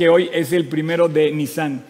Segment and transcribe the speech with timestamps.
[0.00, 1.84] que hoy es el primero de Nissan.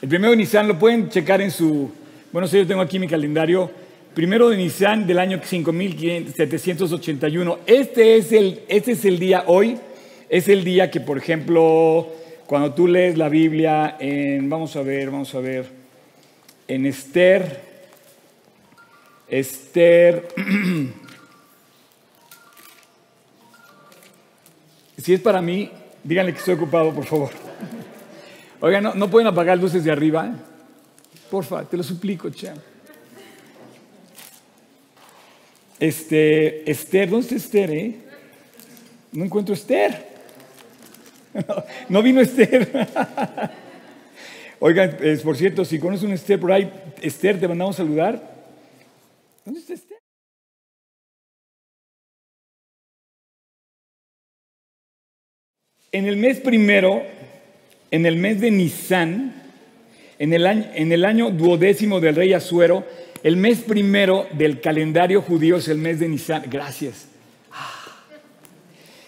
[0.00, 1.90] El primero de Nissan lo pueden checar en su,
[2.30, 3.68] bueno, sé, yo tengo aquí mi calendario,
[4.14, 7.58] primero de Nissan del año 5781.
[7.66, 9.76] Este es el, este es el día hoy,
[10.28, 12.06] es el día que, por ejemplo,
[12.46, 15.66] cuando tú lees la Biblia en, vamos a ver, vamos a ver,
[16.68, 17.60] en Esther,
[19.26, 20.28] Esther,
[24.96, 25.72] si es para mí,
[26.02, 27.30] Díganle que estoy ocupado, por favor.
[28.60, 30.34] Oigan, ¿no, ¿no pueden apagar luces de arriba?
[31.30, 32.50] Porfa, te lo suplico, che.
[35.78, 37.96] Este, Esther, ¿dónde está Esther, eh?
[39.12, 40.10] No encuentro Esther.
[41.88, 42.68] No, vino Esther.
[44.60, 48.20] Oigan, por cierto, si conoces un Esther por ahí, Esther, te mandamos saludar.
[49.44, 49.89] ¿Dónde está Esther?
[55.92, 57.02] En el mes primero,
[57.90, 59.42] en el mes de Nisan,
[60.20, 62.86] en el, año, en duodécimo del rey Asuero,
[63.24, 66.44] el mes primero del calendario judío es el mes de Nisan.
[66.48, 67.08] Gracias.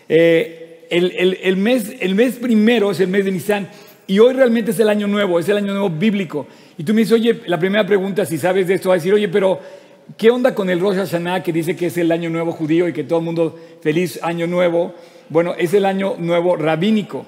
[0.09, 3.69] Eh, el, mes, el mes primero es el mes de Nisan
[4.09, 6.49] y hoy realmente es el año nuevo, es el año nuevo bíblico.
[6.77, 9.15] Y tú me dices, oye, la primera pregunta, si sabes de esto, va a decir,
[9.15, 9.61] oye, pero
[10.17, 12.93] ¿qué onda con el Rosh Hashanah que dice que es el año nuevo judío y
[12.93, 14.95] que todo el mundo feliz año nuevo?
[15.29, 17.27] Bueno, es el año nuevo rabínico.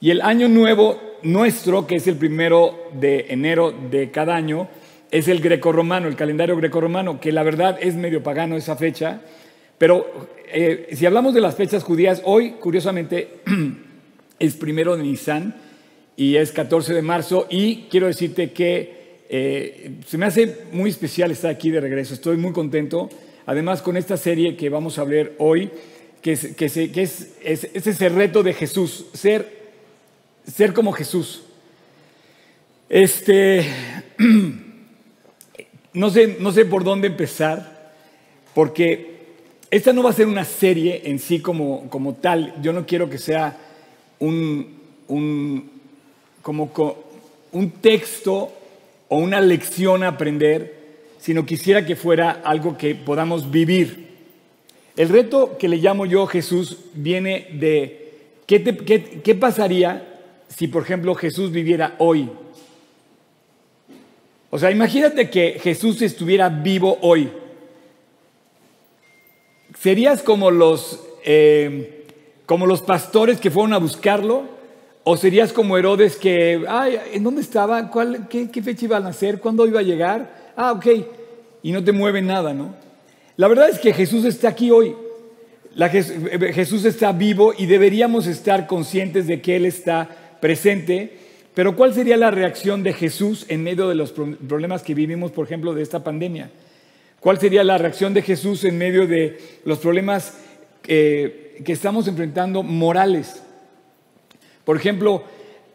[0.00, 4.68] Y el año nuevo nuestro, que es el primero de enero de cada año,
[5.10, 9.20] es el grecorromano, el calendario grecorromano, que la verdad es medio pagano esa fecha.
[9.78, 13.40] Pero eh, si hablamos de las fechas judías, hoy, curiosamente,
[14.38, 15.54] es primero de Nisan
[16.16, 17.46] y es 14 de marzo.
[17.48, 19.03] Y quiero decirte que
[19.36, 22.14] eh, se me hace muy especial estar aquí de regreso.
[22.14, 23.10] Estoy muy contento.
[23.46, 25.72] Además, con esta serie que vamos a ver hoy,
[26.22, 29.72] que es, ese reto de Jesús, ser,
[30.46, 31.42] ser como Jesús.
[32.88, 33.66] Este,
[35.94, 37.92] no sé, no sé por dónde empezar,
[38.54, 39.16] porque
[39.68, 42.54] esta no va a ser una serie en sí como, como tal.
[42.62, 43.58] Yo no quiero que sea
[44.20, 45.70] un, un,
[46.40, 46.70] como
[47.50, 48.60] un texto
[49.08, 50.84] o una lección a aprender,
[51.18, 54.08] sino quisiera que fuera algo que podamos vivir.
[54.96, 58.04] El reto que le llamo yo Jesús viene de
[58.46, 62.30] ¿qué, pasaría si, por ejemplo, Jesús viviera hoy?
[64.50, 67.30] O sea, imagínate que Jesús estuviera vivo hoy.
[69.80, 72.06] ¿Serías como los, eh,
[72.46, 74.53] como los pastores que fueron a buscarlo?
[75.06, 77.90] ¿O serías como Herodes que, ay, ¿en dónde estaba?
[77.90, 79.38] ¿Cuál, qué, ¿Qué fecha iba a nacer?
[79.38, 80.52] ¿Cuándo iba a llegar?
[80.56, 80.86] Ah, ok.
[81.62, 82.74] Y no te mueve nada, ¿no?
[83.36, 84.94] La verdad es que Jesús está aquí hoy.
[86.54, 90.08] Jesús está vivo y deberíamos estar conscientes de que Él está
[90.40, 91.18] presente.
[91.52, 95.44] Pero ¿cuál sería la reacción de Jesús en medio de los problemas que vivimos, por
[95.44, 96.50] ejemplo, de esta pandemia?
[97.20, 100.34] ¿Cuál sería la reacción de Jesús en medio de los problemas
[100.86, 103.43] eh, que estamos enfrentando morales?
[104.64, 105.22] Por ejemplo,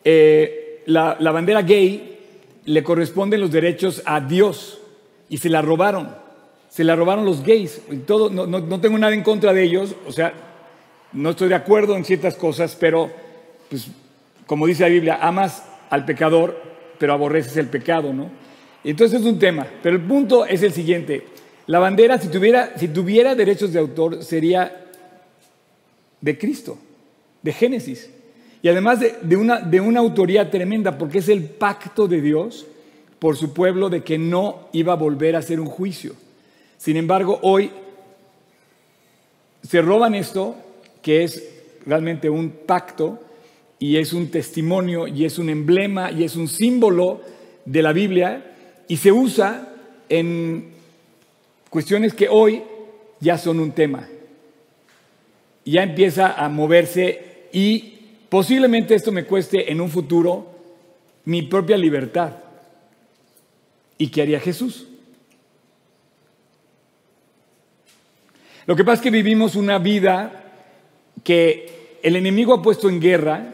[0.04, 2.18] eh, la, bandera gay
[2.66, 4.80] le corresponden los derechos a Dios
[5.30, 6.30] y se la robaron
[6.70, 7.82] se la robaron los gays.
[8.06, 10.34] Todo, no, tengo nada en contra de ellos, o sea,
[11.12, 13.12] no estoy de acuerdo en ciertas cosas, pero,
[13.70, 13.88] pues,
[14.46, 16.62] como dice la Biblia, amas al pecador,
[17.00, 18.30] pero aborreces el pecado, ¿no?
[18.84, 21.26] Entonces es un tema, pero el punto es el siguiente.
[21.68, 24.86] La bandera, si tuviera, si tuviera derechos de autor, sería
[26.22, 26.78] de Cristo,
[27.42, 28.10] de Génesis.
[28.62, 32.66] Y además de, una, de una autoría tremenda, porque es el pacto de Dios
[33.20, 36.14] por su pueblo de que no iba a volver a hacer un juicio.
[36.78, 37.72] Sin embargo, hoy
[39.64, 40.56] se roban esto,
[41.02, 41.50] que es
[41.86, 43.20] realmente un pacto
[43.78, 47.22] y es un testimonio y es un emblema y es un símbolo
[47.66, 48.56] de la Biblia
[48.88, 49.74] y se usa
[50.10, 50.72] en
[51.70, 52.64] cuestiones que hoy
[53.20, 54.08] ya son un tema.
[55.66, 57.99] Ya empieza a moverse y
[58.30, 60.56] posiblemente esto me cueste en un futuro
[61.26, 62.34] mi propia libertad.
[63.98, 64.88] ¿Y qué haría Jesús?
[68.66, 70.44] Lo que pasa es que vivimos una vida
[71.24, 73.54] que el enemigo ha puesto en guerra,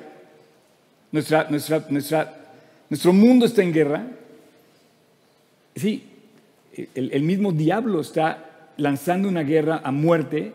[1.12, 4.08] nuestro mundo está en guerra.
[5.76, 6.04] Sí,
[6.94, 10.52] el mismo diablo está lanzando una guerra a muerte,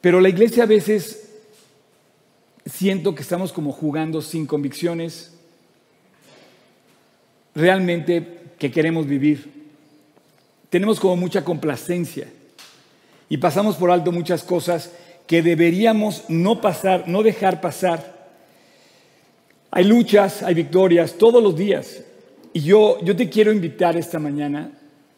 [0.00, 1.27] pero la iglesia a veces
[2.68, 5.34] siento que estamos como jugando sin convicciones
[7.54, 9.68] realmente que queremos vivir.
[10.70, 12.28] Tenemos como mucha complacencia
[13.28, 14.92] y pasamos por alto muchas cosas
[15.26, 18.28] que deberíamos no pasar, no dejar pasar.
[19.70, 22.02] Hay luchas, hay victorias todos los días.
[22.52, 24.72] Y yo, yo te quiero invitar esta mañana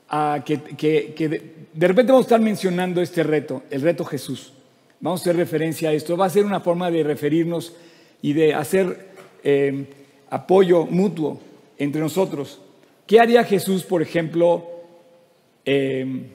[0.09, 4.53] a que, que, de, de, repente vamos a estar mencionando este reto, el reto Jesús.
[5.01, 6.17] Vamos a hacer referencia a esto.
[6.17, 7.75] Va a ser una forma de referirnos
[8.23, 9.09] y de hacer
[9.43, 9.87] eh,
[10.29, 11.41] apoyo mutuo
[11.79, 12.61] entre nosotros.
[13.07, 14.71] ¿Qué haría Jesús, por ejemplo,
[15.65, 16.27] eh,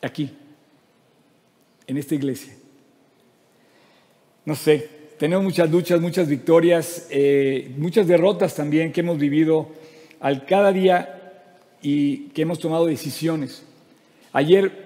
[0.00, 0.30] aquí,
[1.86, 2.54] en esta iglesia?
[4.44, 4.88] No sé,
[5.18, 9.68] tenemos muchas luchas, muchas victorias, eh, muchas derrotas también que hemos vivido
[10.18, 11.44] al cada día
[11.80, 13.62] y que hemos tomado decisiones.
[14.32, 14.81] Ayer,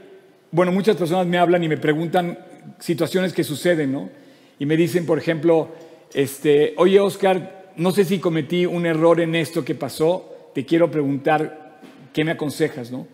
[0.50, 2.38] bueno, muchas personas me hablan y me preguntan
[2.78, 4.10] situaciones que suceden, ¿no?
[4.58, 5.68] Y me dicen, por ejemplo,
[6.14, 10.90] este, oye Oscar, no sé si cometí un error en esto que pasó, te quiero
[10.90, 11.80] preguntar,
[12.12, 12.90] ¿qué me aconsejas?
[12.90, 13.06] ¿no?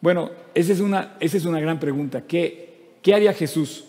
[0.00, 2.22] Bueno, esa es, una, esa es una gran pregunta.
[2.26, 3.84] ¿Qué, ¿Qué haría Jesús?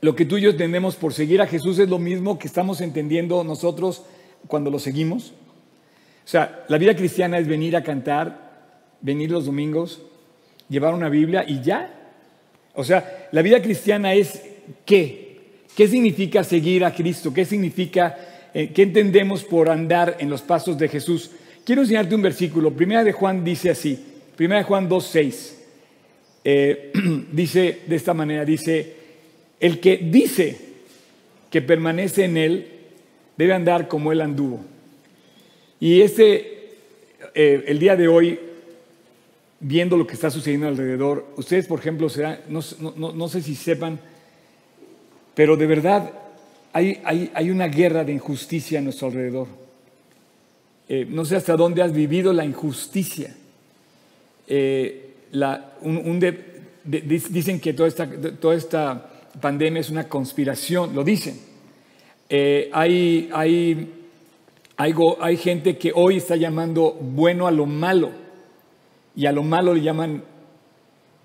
[0.00, 2.80] Lo que tú y yo entendemos por seguir a Jesús es lo mismo que estamos
[2.80, 4.04] entendiendo nosotros
[4.46, 5.32] cuando lo seguimos.
[6.24, 10.02] O sea, la vida cristiana es venir a cantar, venir los domingos,
[10.70, 11.92] llevar una Biblia y ya.
[12.74, 14.40] O sea, la vida cristiana es
[14.86, 15.38] qué?
[15.76, 17.34] ¿Qué significa seguir a Cristo?
[17.34, 18.16] ¿Qué significa,
[18.54, 21.32] eh, qué entendemos por andar en los pasos de Jesús?
[21.64, 22.72] Quiero enseñarte un versículo.
[22.72, 24.02] Primera de Juan dice así,
[24.36, 25.52] Primera de Juan 2.6.
[26.42, 26.92] Eh,
[27.32, 28.94] dice de esta manera, dice,
[29.58, 30.56] el que dice
[31.50, 32.66] que permanece en él
[33.36, 34.60] debe andar como él anduvo.
[35.78, 36.70] Y este,
[37.34, 38.38] eh, el día de hoy,
[39.60, 42.08] viendo lo que está sucediendo alrededor, ustedes, por ejemplo,
[42.48, 44.00] no, no sé si sepan,
[45.34, 46.10] pero de verdad
[46.72, 49.48] hay, una guerra de injusticia a nuestro alrededor.
[50.88, 53.34] Eh, no sé hasta dónde has vivido la injusticia.
[54.46, 55.14] Eh,
[56.84, 59.06] dicen que toda esta,
[59.40, 61.38] pandemia es una conspiración, lo dicen.
[62.28, 63.92] Eh, hay, hay,
[64.76, 68.19] hay gente que hoy está llamando bueno a lo malo
[69.16, 70.22] y a lo malo le llaman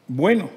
[0.08, 0.50] bueno.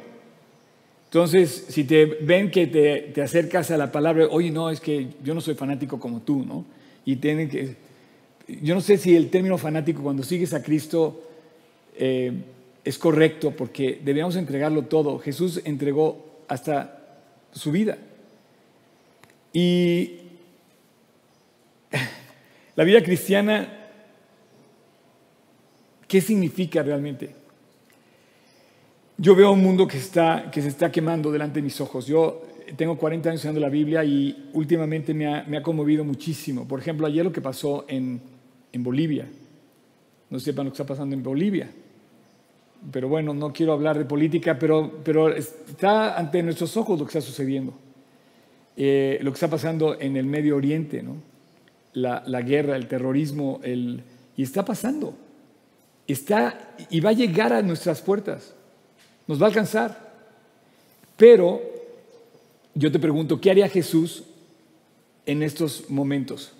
[1.06, 5.34] Entonces, si te ven que te, acercas a la palabra, oye, no, es que yo
[5.34, 6.66] no soy fanático como tú, ¿no?
[7.06, 7.76] Y tienen que,
[8.60, 11.22] yo no sé si el término fanático cuando sigues a Cristo
[11.96, 12.32] eh,
[12.84, 15.18] es correcto, porque debemos entregarlo todo.
[15.18, 16.98] Jesús entregó hasta
[17.52, 17.96] su vida.
[19.52, 20.12] Y
[22.76, 23.77] la vida cristiana,
[26.08, 27.34] ¿qué significa realmente?
[29.18, 32.06] Yo veo un mundo que, está, que se está quemando delante de mis ojos.
[32.06, 32.42] Yo
[32.76, 36.66] tengo 40 años estudiando la Biblia y últimamente me ha, conmovido muchísimo.
[36.66, 38.20] Por ejemplo, ayer lo que pasó en,
[38.72, 39.26] en Bolivia.
[40.30, 41.68] No sepan lo que está pasando en Bolivia.
[42.92, 47.18] Pero bueno, no quiero hablar de política, pero, pero está ante nuestros ojos lo que
[47.18, 47.74] está sucediendo.
[48.76, 51.16] Eh, lo que está pasando en el Medio Oriente, ¿no?
[51.92, 54.04] la, la guerra, el terrorismo, el,
[54.36, 55.14] y está pasando.
[56.08, 58.54] Está y va a llegar a nuestras puertas
[59.28, 60.08] nos va a alcanzar.
[61.16, 61.60] Pero
[62.74, 64.24] yo te pregunto, ¿qué haría Jesús
[65.26, 66.52] en estos momentos?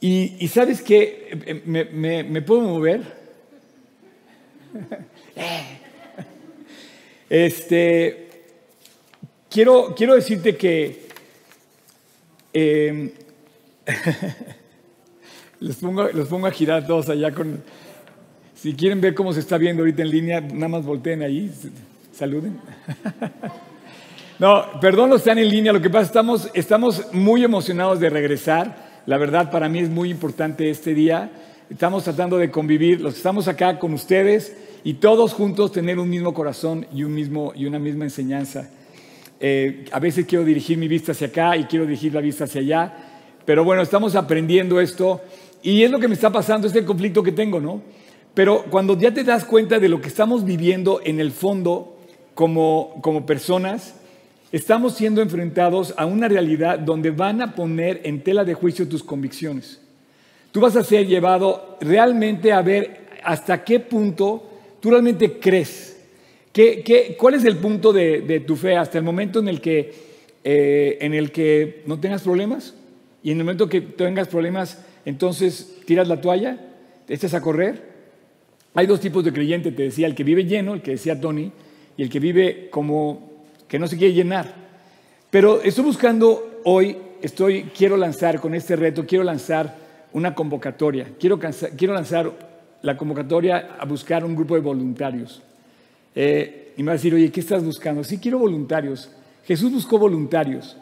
[0.00, 3.02] Y, sabes que me, puedo mover.
[7.30, 8.28] este,
[9.48, 11.06] quiero, quiero decirte que
[12.52, 13.12] em,
[15.60, 17.62] los, pongo, los pongo a girar todos allá con,
[18.62, 21.50] si quieren ver cómo se está viendo ahorita en línea, nada más volteen ahí,
[22.12, 22.60] saluden.
[24.38, 29.02] No, perdón los están en línea, lo que pasa, estamos, estamos muy emocionados de regresar.
[29.06, 31.30] La verdad, para mí es muy importante este día.
[31.70, 36.34] Estamos tratando de convivir, los estamos acá con ustedes y todos juntos tener un mismo
[36.34, 38.68] corazón y, un mismo, y una misma enseñanza.
[39.38, 42.62] Eh, a veces quiero dirigir mi vista hacia acá y quiero dirigir la vista hacia
[42.62, 42.96] allá,
[43.44, 45.20] pero bueno, estamos aprendiendo esto
[45.62, 48.01] y es lo que me está pasando, este conflicto que tengo, ¿no?
[48.34, 51.98] Pero cuando ya te das cuenta de lo que estamos viviendo en el fondo
[52.34, 53.94] como, como personas,
[54.52, 59.02] estamos siendo enfrentados a una realidad donde van a poner en tela de juicio tus
[59.02, 59.80] convicciones.
[60.50, 66.00] Tú vas a ser llevado realmente a ver hasta qué punto tú realmente crees.
[66.52, 69.94] ¿Qué, qué, cuál es el punto de, tu fe hasta el momento en el, que,
[70.44, 72.74] eh, en el que no tengas problemas?
[73.22, 76.58] Y en el momento que tengas problemas, entonces tiras la toalla,
[77.06, 77.91] te echas a correr.
[78.74, 81.52] Hay dos tipos de creyente, te decía, el que vive lleno, el que decía Tony,
[81.96, 84.54] y el que vive como que no se quiere llenar.
[85.30, 89.76] Pero estoy buscando hoy, estoy, quiero lanzar con este reto, quiero lanzar
[90.12, 91.08] una convocatoria.
[91.18, 91.38] Quiero,
[91.76, 92.32] quiero lanzar
[92.82, 95.42] la convocatoria a buscar un grupo de voluntarios.
[96.14, 98.04] Eh, y me va a decir, oye, ¿qué estás buscando?
[98.04, 99.10] Sí, quiero voluntarios.
[99.44, 100.76] Jesús buscó voluntarios.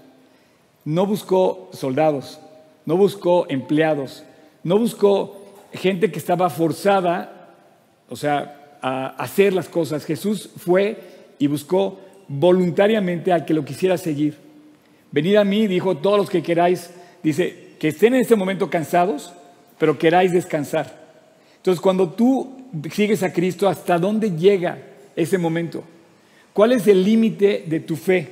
[0.85, 2.41] no buscó soldados,
[2.87, 4.25] no buscó empleados,
[4.65, 5.37] no buscó
[5.73, 7.40] gente que estaba forzada,
[8.11, 10.05] o sea, a hacer las cosas.
[10.05, 10.99] Jesús fue
[11.39, 11.99] y buscó
[12.29, 14.37] voluntariamente al que lo quisiera seguir.
[15.11, 16.91] Venid a mí, dijo, todos los que queráis,
[17.23, 19.33] dice, que estén en este momento cansados,
[19.79, 21.01] pero queráis descansar.
[21.57, 24.79] Entonces, cuando tú sigues a Cristo, ¿hasta dónde llega
[25.17, 25.83] ese momento?
[26.53, 28.29] ¿Cuál es el límite de tu fe?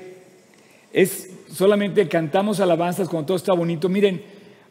[0.93, 3.89] Es solamente cantamos alabanzas cuando todo está bonito.
[3.89, 4.23] Miren,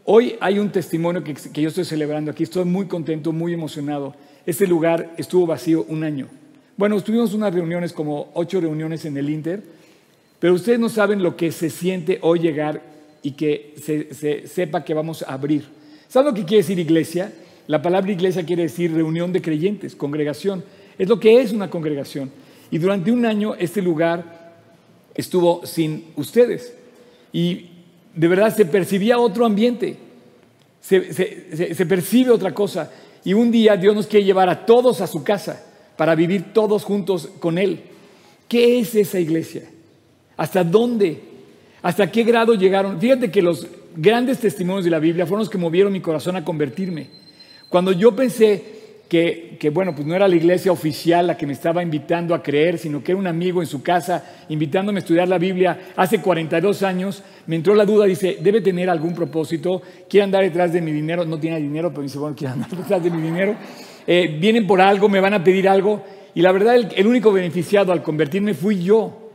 [0.06, 2.44] hoy hay un testimonio que, que yo estoy celebrando aquí.
[2.44, 4.16] Estoy muy contento, muy emocionado.
[4.48, 6.30] Este lugar estuvo vacío un año.
[6.78, 9.62] Bueno, tuvimos unas reuniones, como ocho reuniones en el Inter,
[10.40, 12.82] pero ustedes no saben lo que se siente hoy llegar
[13.22, 15.66] y que se, sepa que vamos a abrir.
[16.08, 17.34] ¿Saben lo que quiere decir iglesia?
[17.68, 20.64] La palabra iglesia quiere decir reunión de creyentes, congregación.
[20.98, 22.32] Es lo que es una congregación.
[22.72, 24.54] Y durante un año este lugar
[25.14, 26.74] estuvo sin ustedes.
[27.34, 27.66] Y
[28.16, 29.98] de verdad se percibía otro ambiente,
[30.80, 32.90] se percibe otra cosa.
[33.28, 35.62] Y un día Dios nos quiere llevar a todos a su casa
[35.98, 37.82] para vivir todos juntos con Él.
[38.48, 39.64] ¿Qué es esa iglesia?
[40.38, 41.24] ¿Hasta dónde?
[41.82, 43.02] ¿Hasta qué grado llegaron?
[43.02, 43.68] Fíjate que los
[43.98, 47.10] grandes testimonios de la Biblia fueron los que movieron mi corazón a convertirme.
[47.68, 48.77] Cuando yo pensé
[49.08, 52.78] que, bueno, pues no era la iglesia oficial la que me estaba invitando a creer,
[52.78, 56.84] sino que era un amigo en su casa invitándome a estudiar la Biblia hace 42
[56.84, 60.92] años, me entró la duda, dice, debe tener algún propósito, quiere andar detrás de mi
[60.92, 63.56] dinero, no tiene dinero, pero dice, bueno, quiere andar detrás de mi dinero,
[64.06, 66.04] eh, vienen por algo, me van a pedir algo.
[66.36, 69.32] Y la verdad, el, el único beneficiado al convertirme fui yo.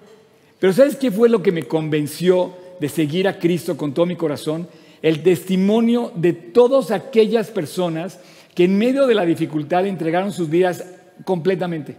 [0.58, 4.16] Pero ¿sabes qué fue lo que me convenció de seguir a Cristo con todo mi
[4.16, 4.68] corazón?
[5.00, 8.20] El testimonio de todas aquellas personas
[8.54, 10.84] que en medio de la dificultad entregaron sus vidas
[11.24, 11.96] completamente.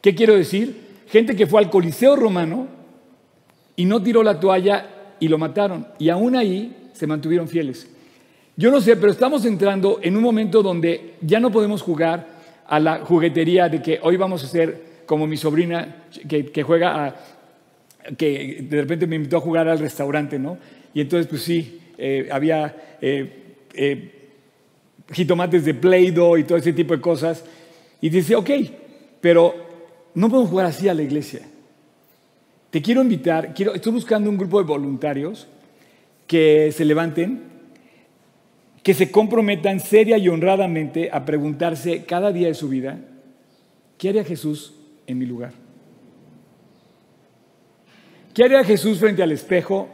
[0.00, 0.88] ¿Qué quiero decir?
[1.08, 2.66] Gente que fue al Coliseo romano
[3.76, 4.86] y no tiró la toalla
[5.18, 5.86] y lo mataron.
[5.98, 7.88] Y aún ahí se mantuvieron fieles.
[8.56, 12.26] Yo no sé, pero estamos entrando en un momento donde ya no podemos jugar
[12.66, 17.14] a la juguetería de que hoy vamos a ser como mi sobrina que, juega a,
[18.16, 20.58] que de repente me invitó a jugar al restaurante, ¿no?
[20.92, 24.19] Y entonces, pues sí, eh, había eh, eh,
[25.10, 27.44] jitomates de Play-Doh y todo ese tipo de cosas.
[28.00, 28.50] Y dice, ok,
[29.20, 29.54] pero
[30.14, 31.40] no podemos jugar así a la iglesia.
[32.70, 35.48] Te quiero invitar, quiero, estoy buscando un grupo de voluntarios
[36.26, 37.50] que se levanten
[38.82, 42.98] que se comprometan seria y honradamente a preguntarse cada día de su vida,
[43.98, 44.74] ¿qué haría Jesús
[45.06, 45.52] en mi lugar?
[48.32, 49.88] ¿Qué haría Jesús frente al espejo?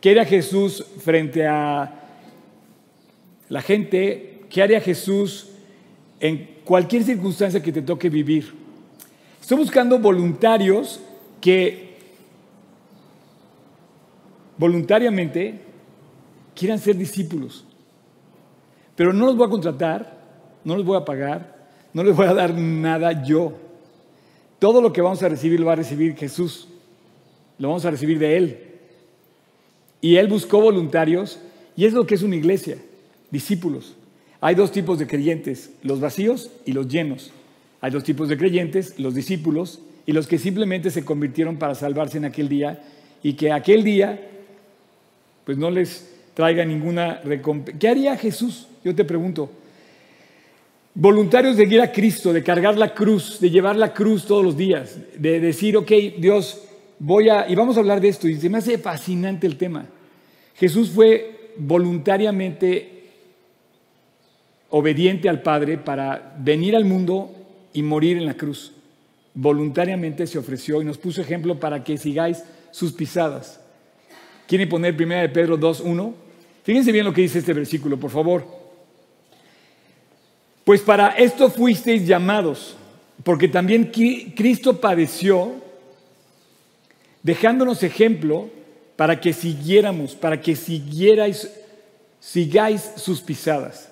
[0.00, 1.92] ¿Qué haría Jesús frente a
[3.48, 4.35] la gente?
[4.50, 5.48] ¿Qué haría Jesús
[6.20, 8.54] en cualquier circunstancia que te toque vivir?
[9.40, 11.00] Estoy buscando voluntarios
[11.40, 11.96] que
[14.58, 15.60] voluntariamente
[16.54, 17.64] quieran ser discípulos.
[18.94, 20.18] Pero no los voy a contratar,
[20.64, 23.52] no los voy a pagar, no les voy a dar nada yo.
[24.58, 26.68] Todo lo que vamos a recibir lo va a recibir Jesús.
[27.58, 28.64] Lo vamos a recibir de Él.
[30.00, 31.38] Y Él buscó voluntarios
[31.76, 32.78] y es lo que es una iglesia,
[33.30, 33.95] discípulos.
[34.40, 37.32] Hay dos tipos de creyentes, los vacíos y los llenos.
[37.80, 42.18] Hay dos tipos de creyentes, los discípulos y los que simplemente se convirtieron para salvarse
[42.18, 42.82] en aquel día
[43.22, 44.20] y que aquel día
[45.44, 47.78] pues no les traiga ninguna recompensa.
[47.78, 48.68] ¿Qué haría Jesús?
[48.84, 49.50] Yo te pregunto.
[50.94, 54.56] Voluntarios de ir a Cristo, de cargar la cruz, de llevar la cruz todos los
[54.56, 56.62] días, de decir, ok, Dios,
[56.98, 57.48] voy a...
[57.48, 59.86] Y vamos a hablar de esto, y se me hace fascinante el tema.
[60.54, 62.95] Jesús fue voluntariamente
[64.70, 67.30] obediente al Padre para venir al mundo
[67.72, 68.72] y morir en la cruz.
[69.34, 73.60] Voluntariamente se ofreció y nos puso ejemplo para que sigáis sus pisadas.
[74.46, 76.14] ¿Quieren poner 1 de Pedro 2.1?
[76.62, 78.46] Fíjense bien lo que dice este versículo, por favor.
[80.64, 82.76] Pues para esto fuisteis llamados,
[83.22, 83.92] porque también
[84.34, 85.52] Cristo padeció,
[87.22, 88.50] dejándonos ejemplo
[88.96, 91.52] para que siguiéramos, para que siguierais,
[92.18, 93.90] sigáis sus pisadas.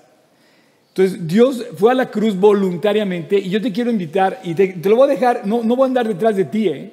[0.96, 4.94] Entonces Dios fue a la cruz voluntariamente y yo te quiero invitar y te, lo
[4.94, 6.92] voy a dejar, no, no voy a andar detrás de ti, ¿eh?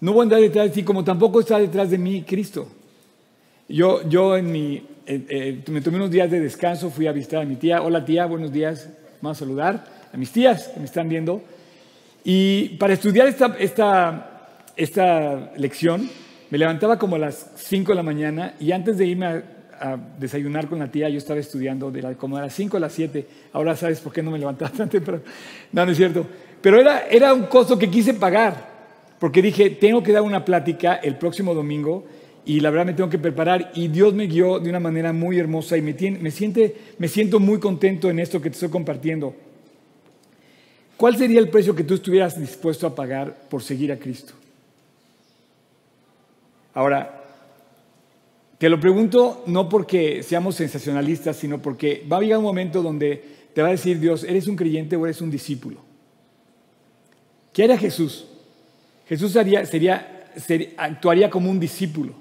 [0.00, 2.66] no voy a andar detrás de ti como tampoco está detrás de mí Cristo.
[3.68, 7.44] Yo, yo en mi eh, me tomé unos días de descanso, fui a visitar a
[7.44, 7.82] mi tía.
[7.82, 8.88] Hola tía, buenos días.
[9.20, 11.42] Vamos a saludar a mis tías que me están viendo.
[12.24, 16.08] Y para estudiar esta, esta, esta lección,
[16.48, 19.44] me levantaba como a las 5 de la mañana y antes de irme a,
[20.18, 22.92] desayunar con la tía, yo estaba estudiando de la, como a las 5 a las
[22.92, 23.26] 7.
[23.52, 25.22] Ahora sabes por qué no me levantaba tan temprano.
[25.72, 26.26] No, no es cierto.
[26.60, 28.68] Pero era, era un costo que quise pagar,
[29.18, 32.04] porque dije, tengo que dar una plática el próximo domingo
[32.44, 35.38] y la verdad me tengo que preparar y Dios me guió de una manera muy
[35.38, 39.34] hermosa y me, me, siente, me siento muy contento en esto que te estoy compartiendo.
[40.96, 44.32] ¿Cuál sería el precio que tú estuvieras dispuesto a pagar por seguir a Cristo?
[46.74, 47.17] Ahora,
[48.58, 53.22] te lo pregunto no porque seamos sensacionalistas, sino porque va a llegar un momento donde
[53.54, 55.80] te va a decir Dios, ¿eres un creyente o eres un discípulo?
[57.52, 58.26] ¿Qué haría Jesús?
[59.08, 60.26] Jesús sería,
[60.76, 62.12] actuaría como un discípulo.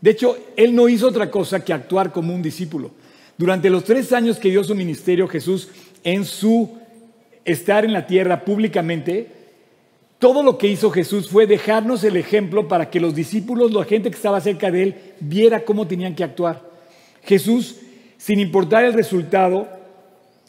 [0.00, 2.90] De hecho, él no hizo otra cosa que actuar como un discípulo.
[3.36, 5.68] Durante los tres años que dio su ministerio, Jesús,
[6.02, 6.78] en su
[7.44, 9.41] estar en la tierra públicamente,
[10.22, 14.08] todo lo que hizo Jesús fue dejarnos el ejemplo para que los discípulos, la gente
[14.08, 16.62] que estaba cerca de él, viera cómo tenían que actuar.
[17.24, 17.80] Jesús,
[18.18, 19.66] sin importar el resultado,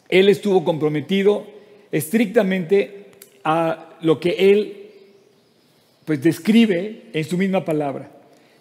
[0.08, 1.44] él estuvo comprometido
[1.90, 3.06] estrictamente
[3.42, 4.90] a lo que él
[6.04, 8.12] pues describe en su misma palabra.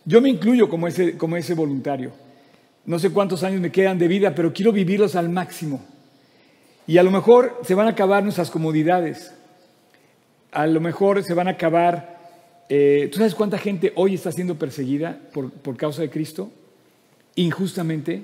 [0.06, 2.12] Yo me incluyo como ese, como ese voluntario.
[2.88, 5.86] No sé cuántos años me quedan de vida, pero quiero vivirlos al máximo.
[6.88, 9.32] Y a lo mejor se van a acabar nuestras comodidades
[10.54, 12.18] a lo mejor se van a acabar.
[12.70, 16.52] Eh, ¿Tú sabes cuánta gente hoy está siendo perseguida por, causa de Cristo?
[17.36, 18.24] Injustamente.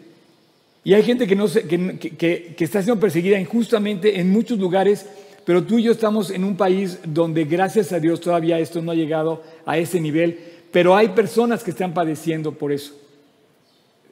[0.83, 5.05] Y hay gente que, no que, está siendo perseguida injustamente en muchos lugares,
[5.45, 8.91] pero tú y yo estamos en un país donde gracias a Dios todavía esto no
[8.91, 10.39] ha llegado a ese nivel,
[10.71, 12.93] pero hay personas que están padeciendo por eso.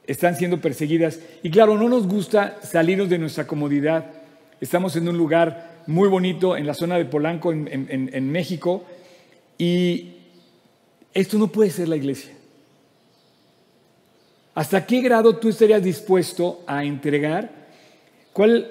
[0.06, 1.20] Están siendo perseguidas.
[1.42, 4.06] Y claro, no nos gusta salirnos de nuestra comodidad.
[4.60, 8.84] Estamos en un lugar muy bonito en la zona de Polanco, en, México,
[9.56, 10.16] y
[11.14, 12.30] esto no puede ser la iglesia.
[14.54, 17.50] ¿Hasta qué grado tú estarías dispuesto a entregar?
[18.34, 18.70] ¿Cuál,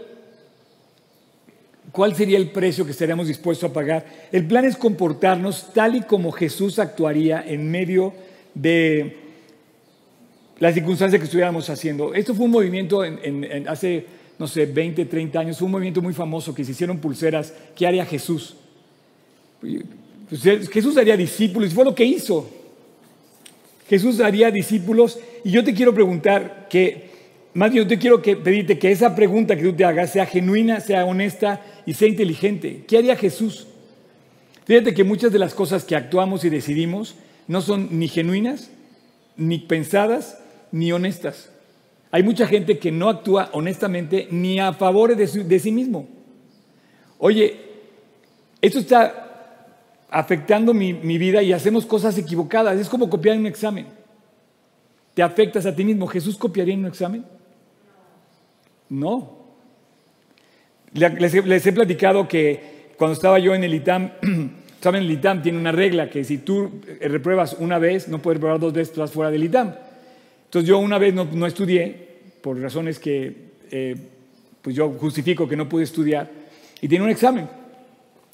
[1.92, 4.06] ¿Cuál sería el precio que estaríamos dispuestos a pagar?
[4.32, 8.14] El plan es comportarnos tal y como Jesús actuaría en medio
[8.54, 9.18] de
[10.60, 12.14] las circunstancias que estuviéramos haciendo.
[12.14, 14.06] Esto fue un movimiento en, hace
[14.40, 17.54] no sé, 20, 30 años, fue un movimiento muy famoso que se hicieron pulseras.
[17.76, 18.56] ¿Qué haría Jesús?
[19.60, 22.50] Pues, Jesús haría discípulos, fue lo que hizo.
[23.90, 27.10] Jesús haría discípulos y yo te quiero preguntar que,
[27.54, 30.82] más bien yo te quiero pedirte que esa pregunta que tú te hagas sea genuina,
[30.82, 32.84] sea honesta y sea inteligente.
[32.88, 33.68] ¿Qué haría Jesús?
[34.66, 37.16] Fíjate que muchas de las cosas que actuamos y decidimos
[37.48, 38.70] no son ni genuinas,
[39.38, 40.38] ni pensadas,
[40.74, 41.50] ni honestas.
[42.12, 46.08] Hay mucha gente que no actúa honestamente ni a favor de, sí mismo.
[47.18, 47.60] Oye,
[48.62, 49.66] esto está
[50.10, 52.80] afectando mi, vida y hacemos cosas equivocadas.
[52.80, 53.88] Es como copiar en un examen.
[55.14, 56.08] Te afectas a ti mismo.
[56.08, 57.26] ¿Jesús copiaría en un examen?
[58.90, 59.36] No.
[60.94, 64.12] Les, he platicado que cuando estaba yo en el ITAM,
[64.82, 68.62] saben, el ITAM tiene una regla que si tú repruebas una vez, no puedes reprobar
[68.62, 69.74] dos veces, tú fuera del ITAM.
[70.48, 72.08] Entonces yo una vez no, estudié,
[72.42, 73.36] por razones que
[73.70, 73.96] eh,
[74.62, 76.30] pues yo justifico que no pude estudiar,
[76.80, 77.50] y tenía un examen.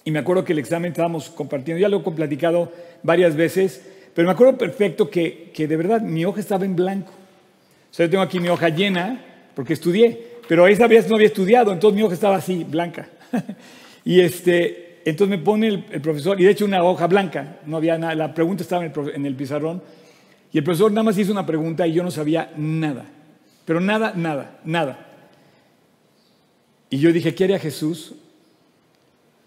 [0.06, 2.72] Y me acuerdo que el examen estábamos compartiendo, ya lo he platicado
[3.02, 3.82] varias veces,
[4.14, 7.12] pero me acuerdo perfecto que, que de verdad mi hoja estaba en blanco.
[7.12, 9.24] O sea, yo tengo aquí mi hoja llena
[9.56, 13.08] porque estudié, pero esa vez no había estudiado, entonces mi hoja estaba así, blanca.
[14.06, 17.98] y este, entonces me pone el, profesor, y de hecho una hoja blanca, no había
[17.98, 19.82] nada, la pregunta estaba en el, en el pizarrón,
[20.54, 23.06] y el profesor nada más hizo una pregunta y yo no sabía nada.
[23.66, 25.08] Pero nada, nada, nada.
[26.92, 28.14] Y yo dije, ¿qué haría Jesús?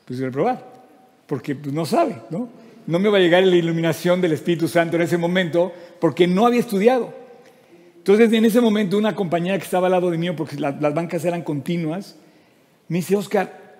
[0.04, 0.66] Pues reprobar,
[1.28, 2.48] porque pues, no sabe, ¿no?
[2.88, 6.44] No me va a llegar la iluminación del Espíritu Santo en ese momento, porque no
[6.44, 7.14] había estudiado.
[7.98, 11.24] Entonces, en ese momento, una compañera que estaba al lado de mí, porque las, bancas
[11.24, 12.16] eran continuas,
[12.88, 13.76] me dice, Oscar,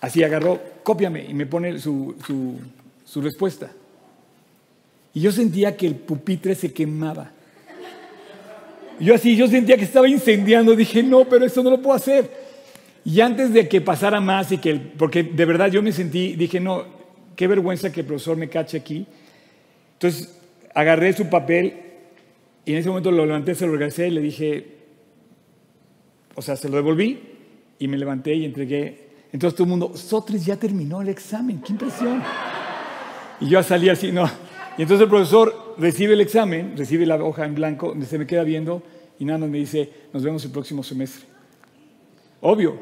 [0.00, 2.14] así agarró, cópiame, y me pone su,
[3.04, 3.70] su respuesta.
[5.14, 7.32] Y yo sentía que el pupitre se quemaba.
[9.00, 12.30] Yo así, yo sentía que estaba incendiando, dije, no, pero esto no lo puedo hacer.
[13.04, 16.60] Y antes de que pasara más y que, porque de verdad yo me sentí, dije,
[16.60, 16.84] no,
[17.36, 19.06] qué vergüenza que el profesor me cache aquí.
[19.94, 20.38] Entonces
[20.74, 21.74] agarré su papel
[22.64, 24.78] y en ese momento lo levanté, se lo regresé y le dije,
[26.34, 27.20] o sea, se lo devolví
[27.78, 29.08] y me levanté y entregué.
[29.32, 32.22] Entonces todo el mundo, Sotris ya terminó el examen, qué impresión.
[33.40, 34.28] Y yo salí así, no.
[34.78, 38.44] Y entonces el profesor recibe el examen, recibe la hoja en blanco, se me queda
[38.44, 38.80] viendo
[39.18, 41.26] y nada más me dice, nos vemos el próximo semestre.
[42.40, 42.78] Obvio.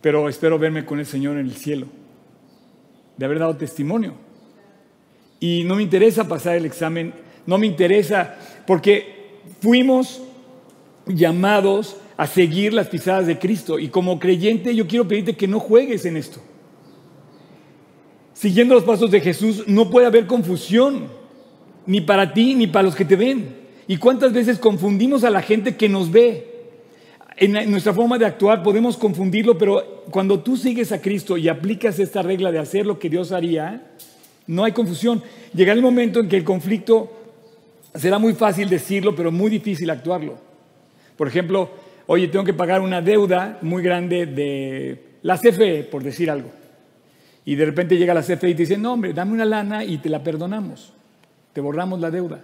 [0.00, 1.88] Pero espero verme con el Señor en el cielo,
[3.18, 4.14] de haber dado testimonio.
[5.40, 7.12] Y no me interesa pasar el examen,
[7.44, 10.22] no me interesa, porque fuimos
[11.06, 13.78] llamados a seguir las pisadas de Cristo.
[13.78, 16.40] Y como creyente yo quiero pedirte que no juegues en esto.
[18.36, 21.08] Siguiendo los pasos de Jesús, no puede haber confusión,
[21.86, 23.66] ni para ti ni para los que te ven.
[23.88, 26.52] ¿Y cuántas veces confundimos a la gente que nos ve?
[27.38, 31.98] En nuestra forma de actuar podemos confundirlo, pero cuando tú sigues a Cristo y aplicas
[31.98, 33.92] esta regla de hacer lo que Dios haría,
[34.46, 35.22] no hay confusión.
[35.54, 37.10] Llega el momento en que el conflicto
[37.94, 40.38] será muy fácil decirlo, pero muy difícil actuarlo.
[41.16, 41.70] Por ejemplo,
[42.06, 46.50] oye, tengo que pagar una deuda muy grande de la CFE, por decir algo.
[47.46, 49.98] Y de repente llega la CFE y te dice, no, hombre, dame una lana y
[49.98, 50.92] te la perdonamos.
[51.52, 52.42] Te borramos la deuda.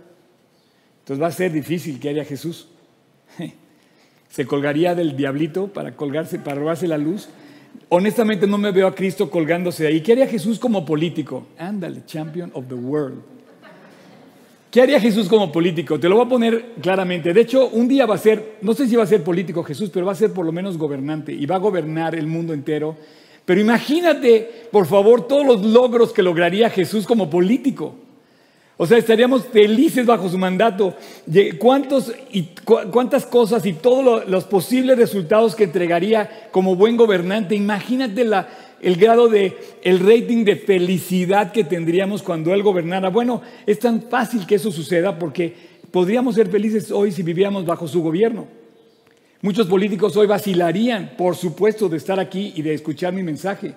[1.00, 2.68] Entonces va a ser difícil que haya Jesús.
[4.30, 7.28] Se colgaría del diablito para colgarse, para robarse la luz.
[7.88, 10.00] Honestamente no me veo a Cristo colgándose de ahí.
[10.00, 11.48] ¿Qué haría Jesús como político?
[11.58, 13.20] Ándale, champion of the world.
[14.70, 15.98] ¿Qué haría Jesús como político?
[15.98, 17.34] Te lo voy a poner claramente.
[17.34, 19.90] De hecho, un día va a ser, no sé si va a ser político Jesús,
[19.92, 22.96] pero va a ser por lo menos gobernante y va a gobernar el mundo entero.
[23.44, 27.94] Pero imagínate, por favor, todos los logros que lograría Jesús como político.
[28.76, 30.96] O sea, estaríamos felices bajo su mandato.
[31.58, 37.54] ¿Cuántos y cuántas cosas y todos los posibles resultados que entregaría como buen gobernante?
[37.54, 38.48] Imagínate la,
[38.80, 43.10] el grado de, el rating de felicidad que tendríamos cuando Él gobernara.
[43.10, 45.54] Bueno, es tan fácil que eso suceda porque
[45.90, 48.61] podríamos ser felices hoy si viviéramos bajo su gobierno.
[49.42, 53.74] Muchos políticos hoy vacilarían, por supuesto, de estar aquí y de escuchar mi mensaje.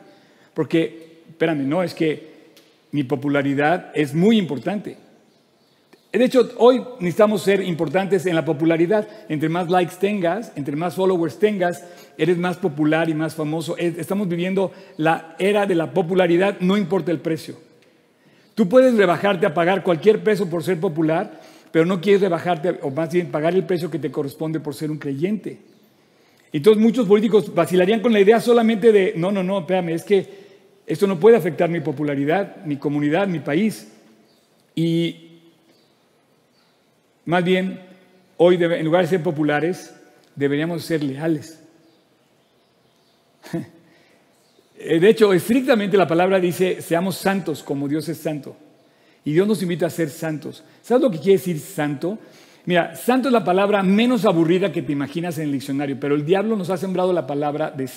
[0.54, 2.36] Porque, espérame, no, es que
[2.92, 4.96] mi popularidad es muy importante.
[6.12, 9.08] De hecho, hoy necesitamos ser importantes en la popularidad.
[9.28, 11.84] Entre más likes tengas, entre más followers tengas,
[12.16, 13.76] eres más popular y más famoso.
[13.76, 17.56] Estamos viviendo la era de la popularidad, no importa el precio.
[18.54, 21.42] Tú puedes rebajarte a pagar cualquier peso por ser popular,
[21.76, 24.90] pero no quieres rebajarte, o más bien pagar el precio que te corresponde por ser
[24.90, 25.58] un creyente.
[26.54, 30.26] Entonces muchos políticos vacilarían con la idea solamente de, no, no, no, espérame, es que
[30.88, 33.92] esto no puede afectar mi popularidad, mi comunidad, mi país.
[34.74, 35.42] Y
[37.26, 37.82] más bien,
[38.38, 39.94] hoy en lugar de ser populares,
[40.34, 41.62] deberíamos ser leales.
[44.78, 48.56] De hecho, estrictamente la palabra dice, seamos santos como Dios es santo.
[49.26, 50.64] Y Dios nos invita a ser santos.
[50.82, 52.20] ¿Sabes lo que quiere decir santo?
[52.66, 56.26] Mira, santo es la palabra menos aburrida que te imaginas en el diccionario, pero el
[56.26, 57.90] diablo nos ha sembrado la palabra de...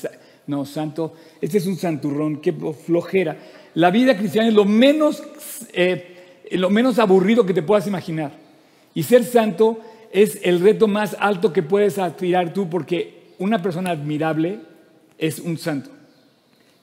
[0.47, 3.37] No, santo, este es un santurrón, qué flojera.
[3.75, 5.23] La vida cristiana es lo menos,
[5.75, 8.33] eh, lo menos aburrido que te puedas imaginar.
[8.95, 9.79] Y ser santo
[10.11, 14.61] es el reto más alto que puedes aspirar tú porque una persona admirable
[15.19, 15.91] es un santo.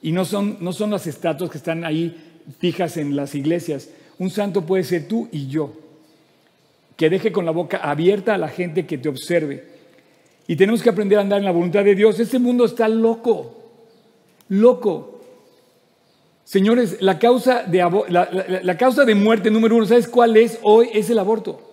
[0.00, 2.16] Y no son, no son las estatuas que están ahí
[2.60, 3.88] fijas en las iglesias.
[4.18, 5.72] Un santo puede ser tú y yo,
[6.96, 9.64] que deje con la boca abierta a la gente que te observe.
[10.46, 12.18] Y tenemos que aprender a andar en la voluntad de Dios.
[12.20, 13.70] Este mundo está loco,
[14.48, 15.20] loco.
[16.44, 17.78] Señores, la causa de,
[18.62, 20.88] la causa de muerte número uno, ¿sabes cuál es hoy?
[20.92, 21.66] Es el aborto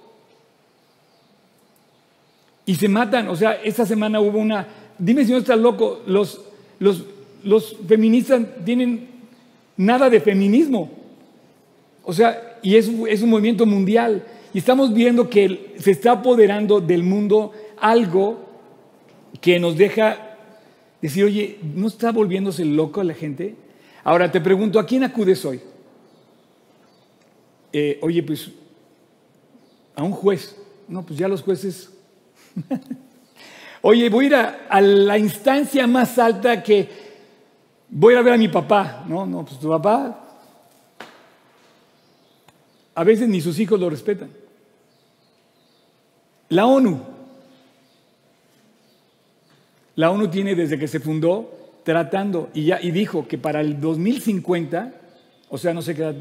[2.66, 3.28] y se matan.
[3.28, 4.68] O sea, esta semana hubo una...
[4.98, 6.42] Dime si no estás loco, los,
[6.80, 7.04] los,
[7.44, 9.10] los feministas tienen
[9.78, 10.92] nada de feminismo.
[12.04, 14.26] O sea, y es, un movimiento mundial.
[14.54, 18.40] Y estamos viendo que se está apoderando del mundo algo
[19.42, 20.38] que nos deja
[21.02, 23.56] decir, oye, ¿no está volviéndose loco la gente?
[24.04, 25.60] Ahora te pregunto, ¿a quién acudes hoy?
[27.72, 28.52] Eh, oye, pues
[29.96, 30.56] a un juez.
[30.88, 31.90] No, pues ya los jueces
[33.82, 36.90] Oye, voy a ir a, la instancia más alta que
[37.90, 39.04] voy a ver a mi papá.
[39.08, 40.23] No, no, pues tu papá.
[42.96, 44.30] A veces ni sus hijos lo respetan.
[46.50, 47.02] La ONU.
[49.96, 53.80] La ONU tiene desde que se fundó tratando y, ya, y dijo que para el
[53.80, 54.94] 2050,
[55.50, 56.16] o sea, no sé qué,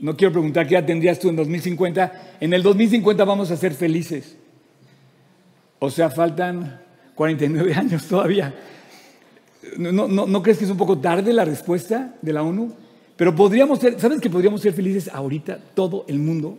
[0.00, 3.72] no quiero preguntar qué edad tendrías tú en 2050, en el 2050 vamos a ser
[3.74, 4.36] felices.
[5.78, 6.80] O sea, faltan
[7.14, 8.54] 49 años todavía.
[9.76, 12.72] ¿No, crees que es un poco tarde la respuesta de la ONU?
[13.20, 16.56] Pero podríamos ser, ¿sabes que podríamos ser felices ahorita, todo el mundo?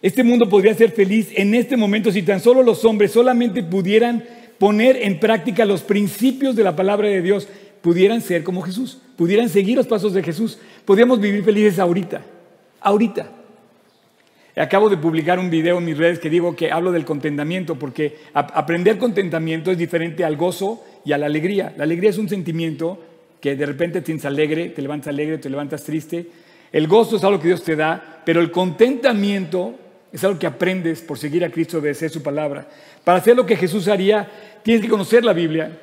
[0.00, 4.24] Este mundo podría ser feliz en este momento si tan solo los hombres solamente pudieran
[4.56, 7.48] poner en práctica los principios de la palabra de Dios,
[7.82, 12.22] pudieran ser como Jesús, pudieran seguir los pasos de Jesús, podríamos vivir felices ahorita,
[12.80, 13.30] ahorita.
[14.56, 18.16] Acabo de publicar un video en mis redes que digo que hablo del contentamiento, porque
[18.32, 21.74] aprender contentamiento es diferente al gozo y a la alegría.
[21.76, 25.84] La alegría es un sentimiento que de repente te alegre, te levantas alegre, te levantas
[25.84, 26.26] triste.
[26.72, 29.74] El gozo es algo que Dios te da, pero el contentamiento
[30.12, 32.66] es algo que aprendes por seguir a Cristo, obedecer su palabra.
[33.04, 34.28] Para hacer lo que Jesús haría,
[34.62, 35.78] tienes que conocer la Biblia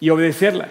[0.00, 0.68] y obedecerla.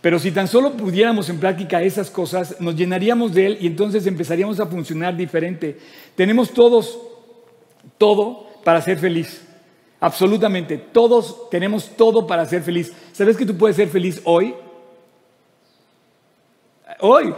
[0.00, 4.06] Pero si tan solo pudiéramos en práctica esas cosas, nos llenaríamos de Él y entonces
[4.06, 5.76] empezaríamos a funcionar diferente.
[6.14, 6.98] Tenemos todos,
[7.98, 9.42] todo para ser feliz.
[10.00, 10.78] Absolutamente.
[10.78, 12.92] Todos tenemos todo para ser feliz.
[13.12, 14.54] ¿Sabes que tú puedes ser feliz hoy?
[17.00, 17.34] Hoy.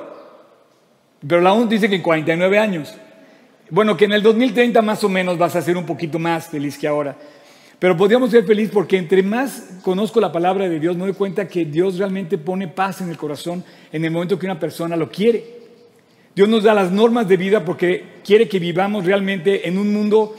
[1.26, 2.94] Pero la ONU dice que en 49 años.
[3.70, 6.76] Bueno, que en el 2030 más o menos vas a ser un poquito más feliz
[6.78, 7.16] que ahora.
[7.78, 11.48] Pero podríamos ser felices porque entre más conozco la palabra de Dios, me doy cuenta
[11.48, 15.10] que Dios realmente pone paz en el corazón en el momento que una persona lo
[15.10, 15.60] quiere.
[16.34, 20.36] Dios nos da las normas de vida porque quiere que vivamos realmente en un mundo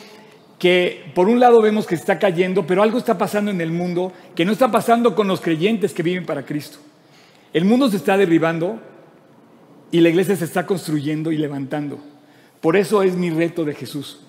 [0.60, 4.14] que por un lado vemos que está cayendo, pero algo está pasando en el mundo
[4.36, 6.78] que no está pasando con los creyentes que viven para Cristo.
[7.54, 8.80] El mundo se está derribando
[9.92, 12.00] y la iglesia se está construyendo y levantando.
[12.62, 14.20] Por eso es mi reto de Jesús.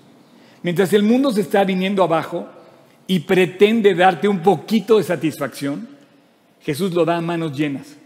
[0.63, 2.49] Mientras el mundo se está viniendo abajo
[3.07, 5.89] y pretende darte un poquito de satisfacción,
[6.61, 7.97] Jesús lo da a manos llenas.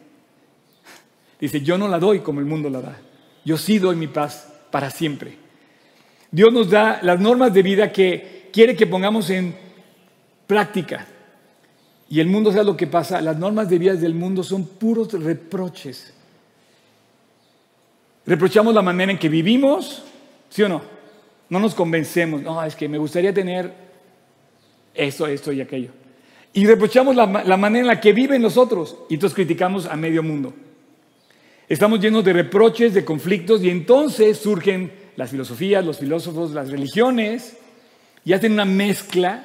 [1.40, 2.98] Dice, yo no la doy como el mundo la da.
[3.44, 5.36] Yo sí doy mi paz para siempre.
[6.30, 9.54] Dios nos da las normas de vida que quiere que pongamos en
[10.46, 11.06] práctica.
[12.08, 13.20] Y el mundo, ¿sabe lo que pasa?
[13.20, 16.14] Las normas de vida del mundo son puros reproches.
[18.26, 20.02] Reprochamos la manera en que vivimos,
[20.50, 20.82] ¿sí o no?
[21.48, 22.42] No nos convencemos.
[22.42, 23.72] No, es que me gustaría tener
[24.94, 25.90] esto, esto y aquello.
[26.52, 28.96] Y reprochamos la, la manera en la que viven nosotros.
[29.08, 30.54] Y entonces criticamos a medio mundo.
[31.68, 37.56] Estamos llenos de reproches, de conflictos, y entonces surgen las filosofías, los filósofos, las religiones,
[38.24, 39.44] y hacen una mezcla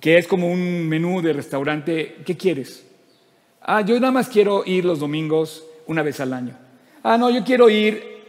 [0.00, 2.16] que es como un menú de restaurante.
[2.26, 2.86] ¿Qué quieres?
[3.62, 6.63] Ah, yo nada más quiero ir los domingos una vez al año.
[7.06, 8.24] Ah, no, yo quiero ir,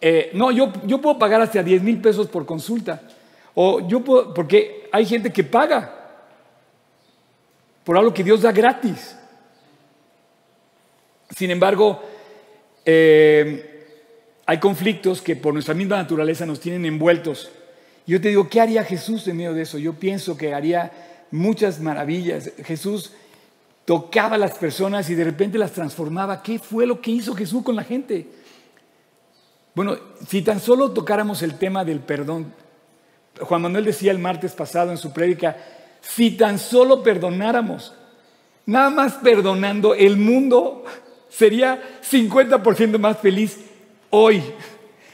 [0.00, 3.02] eh, no, yo, yo puedo pagar hasta 10 mil pesos por consulta.
[3.54, 6.20] O yo puedo, porque hay gente que paga
[7.82, 9.16] por algo que Dios da gratis.
[11.36, 12.00] Sin embargo,
[12.84, 13.96] eh,
[14.46, 17.50] hay conflictos que por nuestra misma naturaleza nos tienen envueltos.
[18.06, 19.76] Yo te digo, ¿qué haría Jesús en medio de eso?
[19.78, 20.92] Yo pienso que haría
[21.32, 22.52] muchas maravillas.
[22.64, 23.12] Jesús
[23.84, 26.42] tocaba a las personas y de repente las transformaba.
[26.42, 28.26] ¿Qué fue lo que hizo Jesús con la gente?
[29.74, 32.52] Bueno, si tan solo tocáramos el tema del perdón,
[33.40, 35.56] Juan Manuel decía el martes pasado en su prédica,
[36.00, 37.92] si tan solo perdonáramos,
[38.66, 40.84] nada más perdonando, el mundo
[41.28, 43.58] sería 50% más feliz
[44.10, 44.42] hoy,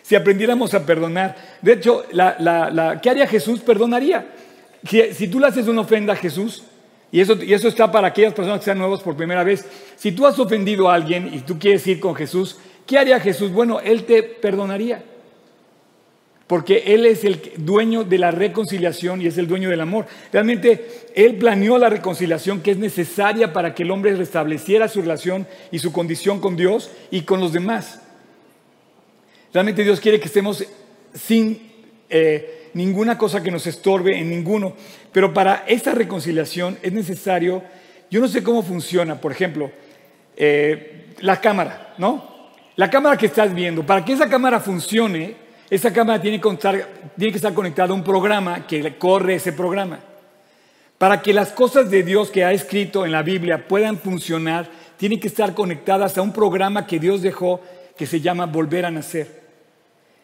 [0.03, 1.37] si aprendiéramos a perdonar.
[1.63, 2.05] De hecho,
[3.03, 3.61] ¿qué haría Jesús?
[3.61, 4.35] Perdonaría.
[4.87, 6.65] Si, tú le haces una ofrenda a Jesús,
[7.13, 10.13] y eso, y eso está para aquellas personas que sean nuevos por primera vez, si
[10.13, 13.53] tú has ofendido a alguien y tú quieres ir con Jesús, ¿qué haría Jesús?
[13.53, 15.05] Bueno, Él te perdonaría.
[16.47, 20.07] Porque Él es el dueño de la reconciliación y es el dueño del amor.
[20.33, 25.47] Realmente Él planeó la reconciliación que es necesaria para que el hombre restableciera su relación
[25.71, 28.03] y su condición con Dios y con los demás.
[29.53, 30.65] Realmente Dios quiere que estemos
[31.15, 31.71] sin
[32.09, 34.75] eh, ninguna cosa que nos estorbe en ninguno.
[35.13, 37.63] Pero para esta reconciliación es necesario,
[38.11, 39.71] yo no sé cómo funciona, por ejemplo,
[40.37, 42.31] eh, la cámara, ¿no?
[42.77, 45.35] La cámara que estás viendo, para que esa cámara funcione,
[45.69, 49.53] esa cámara tiene que, estar, tiene que estar conectada a un programa que corre ese
[49.53, 50.01] programa.
[50.99, 55.19] Para que las cosas de Dios que ha escrito en la Biblia puedan funcionar, tienen
[55.19, 57.61] que estar conectadas a un programa que Dios dejó
[57.97, 59.40] que se llama Volver a Nacer.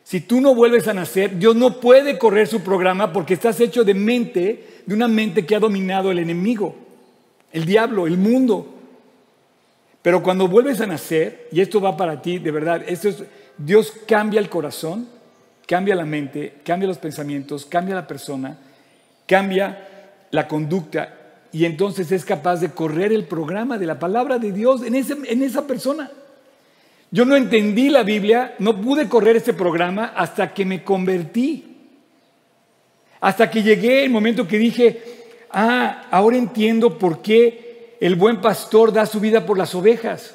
[0.07, 3.83] Si tú no vuelves a nacer, Dios no puede correr su programa porque estás hecho
[3.83, 6.77] de mente, de una mente que ha dominado el enemigo,
[7.51, 8.73] el diablo, el mundo.
[10.03, 13.25] Pero cuando vuelves a nacer, y esto va para ti, de verdad, esto es,
[13.59, 15.09] Dios cambia el corazón,
[15.66, 18.57] cambia la mente, cambia los pensamientos, cambia la persona,
[19.27, 19.88] cambia
[20.31, 21.16] la conducta,
[21.51, 25.42] y entonces es capaz de correr el programa de la palabra de Dios en, en
[25.42, 26.12] esa persona.
[27.11, 31.77] Yo no entendí la Biblia, no pude correr este programa hasta que me convertí.
[33.21, 35.03] Hasta que llegué el momento que dije,
[35.51, 40.35] ah, ahora entiendo por qué el buen pastor da su vida por las ovejas.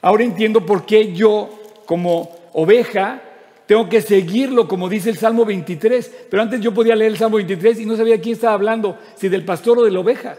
[0.00, 1.50] Ahora entiendo por qué yo,
[1.86, 3.22] como oveja,
[3.66, 6.26] tengo que seguirlo, como dice el Salmo 23.
[6.30, 9.28] Pero antes yo podía leer el Salmo 23 y no sabía quién estaba hablando, si
[9.28, 10.36] del pastor o de la oveja.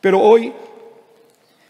[0.00, 0.52] Pero hoy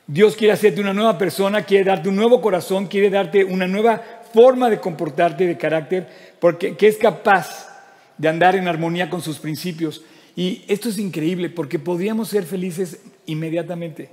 [0.09, 4.03] Dios quiere hacerte una nueva persona, quiere darte un nuevo corazón, quiere darte una nueva
[4.33, 6.09] forma de comportarte, de carácter,
[6.41, 7.69] porque que es capaz
[8.17, 10.03] de andar en armonía con sus principios.
[10.35, 14.09] Y esto es increíble porque podríamos ser felices inmediatamente.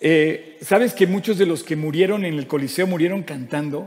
[0.00, 3.86] Eh, ¿Sabes que muchos de los que murieron en el Coliseo murieron cantando?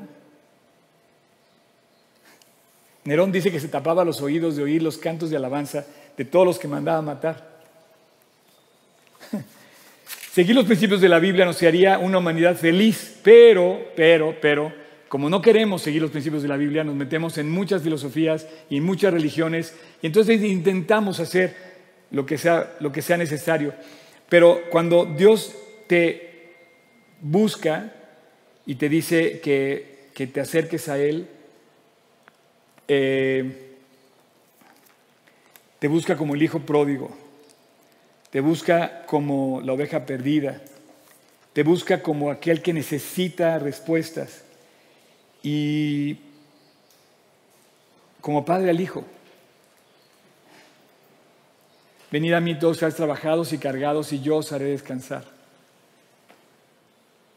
[3.03, 6.45] Nerón dice que se tapaba los oídos de oír los cantos de alabanza de todos
[6.45, 7.56] los que mandaba matar.
[10.37, 14.71] Seguir los principios de la Biblia nos haría una humanidad feliz, pero, pero, pero,
[15.07, 18.77] como no queremos seguir los principios de la Biblia, nos metemos en muchas filosofías y
[18.77, 21.55] en muchas religiones, y entonces intentamos hacer
[22.11, 23.73] lo que sea, lo que sea necesario.
[24.29, 25.55] Pero cuando Dios
[25.87, 26.51] te
[27.19, 27.91] busca
[28.67, 31.27] y te dice que, que te acerques a Él,
[32.87, 33.73] eh,
[35.79, 37.26] te busca como el hijo pródigo,
[38.31, 40.61] te busca como la oveja perdida,
[41.53, 44.43] te busca como aquel que necesita respuestas
[45.41, 46.17] y
[48.21, 49.03] como padre al hijo.
[52.11, 55.23] Venid a mí todos seas trabajados y cargados y yo os haré descansar.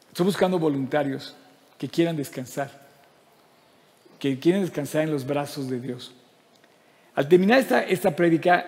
[0.08, 1.34] Estoy buscando voluntarios
[1.78, 2.70] que quieran descansar,
[4.18, 6.12] que quieren descansar en los brazos de Dios.
[7.14, 8.66] Al terminar esta, esta prédica,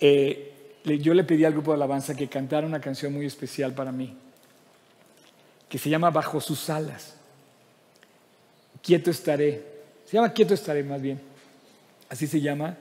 [0.00, 0.49] eh,
[0.84, 4.16] yo le pedí al grupo de alabanza que cantara una canción muy especial para mí,
[5.68, 7.16] que se llama Bajo sus alas.
[8.82, 9.62] Quieto estaré.
[10.06, 11.20] Se llama Quieto estaré más bien.
[12.08, 12.76] Así se llama.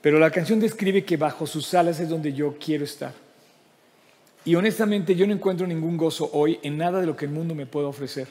[0.00, 3.12] Pero la canción describe que bajo sus alas es donde yo quiero estar.
[4.44, 7.54] Y honestamente yo no encuentro ningún gozo hoy en nada de lo que el mundo
[7.54, 8.28] me puede ofrecer.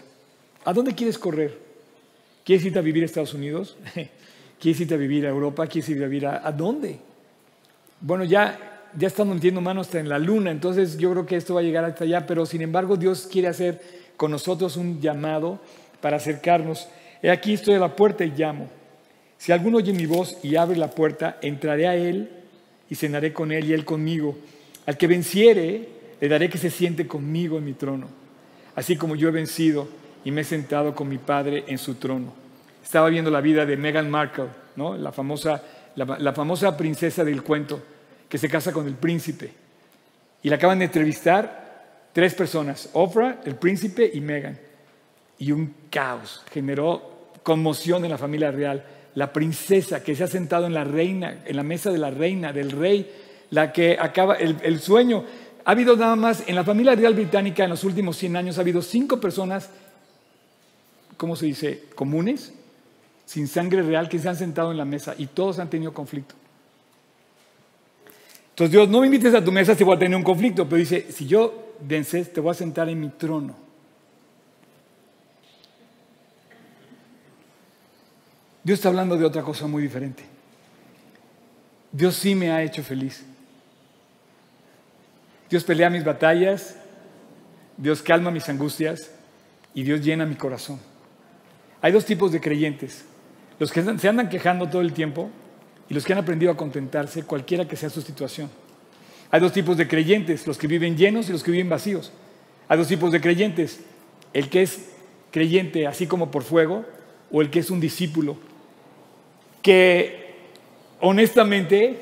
[0.66, 1.58] ¿A dónde quieres correr?
[2.44, 3.78] ¿Quieres irte a vivir a Estados Unidos?
[4.60, 5.68] ¿Quieres irte a vivir a Europa?
[5.68, 7.00] ¿Quieres ir a vivir a, dónde?
[8.02, 11.56] Bueno, ya, ya estamos metiendo manos hasta en la luna, entonces yo creo que esto
[11.56, 13.82] va a llegar hasta allá, pero sin embargo Dios quiere hacer
[14.16, 15.60] con nosotros un llamado
[16.02, 16.88] para acercarnos.
[17.22, 18.70] He aquí estoy a la puerta y llamo.
[19.38, 22.30] Si alguno oye mi voz y abre la puerta, entraré a él
[22.90, 24.38] y cenaré con él y él conmigo.
[24.86, 28.08] Al que venciere, le daré que se siente conmigo en mi trono,
[28.76, 29.88] así como yo he vencido
[30.24, 32.34] y me he sentado con mi Padre en su trono.
[32.84, 34.96] Estaba viendo la vida de Meghan Markle, ¿no?
[34.96, 35.62] la, famosa,
[35.96, 37.82] la, famosa princesa del cuento,
[38.30, 39.52] que se casa con el príncipe.
[40.44, 44.58] Y la acaban de entrevistar tres personas, Oprah, el príncipe y Meghan.
[45.40, 48.84] Y un caos generó conmoción en la familia real
[49.18, 52.54] la princesa que se ha sentado en la reina, en la mesa de la reina,
[52.54, 53.12] del rey,
[53.50, 55.24] la que acaba el, sueño.
[55.66, 58.62] Ha habido nada más, en la familia real británica en los últimos 100 años ha
[58.62, 59.72] habido cinco personas,
[61.18, 62.54] ¿cómo se dice?, comunes,
[63.26, 66.36] sin sangre real, que se han sentado en la mesa y todos han tenido conflicto.
[68.58, 70.78] Entonces Dios, no me invites a tu mesa si voy a tener un conflicto, pero
[70.78, 73.56] dice, si yo vences, te voy a sentar en mi trono.
[78.64, 80.24] Dios está hablando de otra cosa muy diferente.
[81.92, 83.24] Dios sí me ha hecho feliz.
[85.52, 86.78] Dios pelea mis batallas,
[87.78, 89.12] Dios calma mis angustias
[89.76, 90.80] y Dios llena mi corazón.
[91.80, 93.06] Hay dos tipos de creyentes,
[93.60, 95.30] los que se andan quejando todo el tiempo
[95.90, 98.50] y los que han aprendido a contentarse cualquiera que sea su situación.
[99.32, 102.12] Hay dos tipos de creyentes, los que viven llenos y los que viven vacíos.
[102.68, 103.80] Hay dos tipos de creyentes,
[104.34, 104.90] el que es
[105.32, 106.86] creyente así como por fuego
[107.32, 108.38] o el que es un discípulo
[109.62, 110.36] que
[111.02, 112.00] honestamente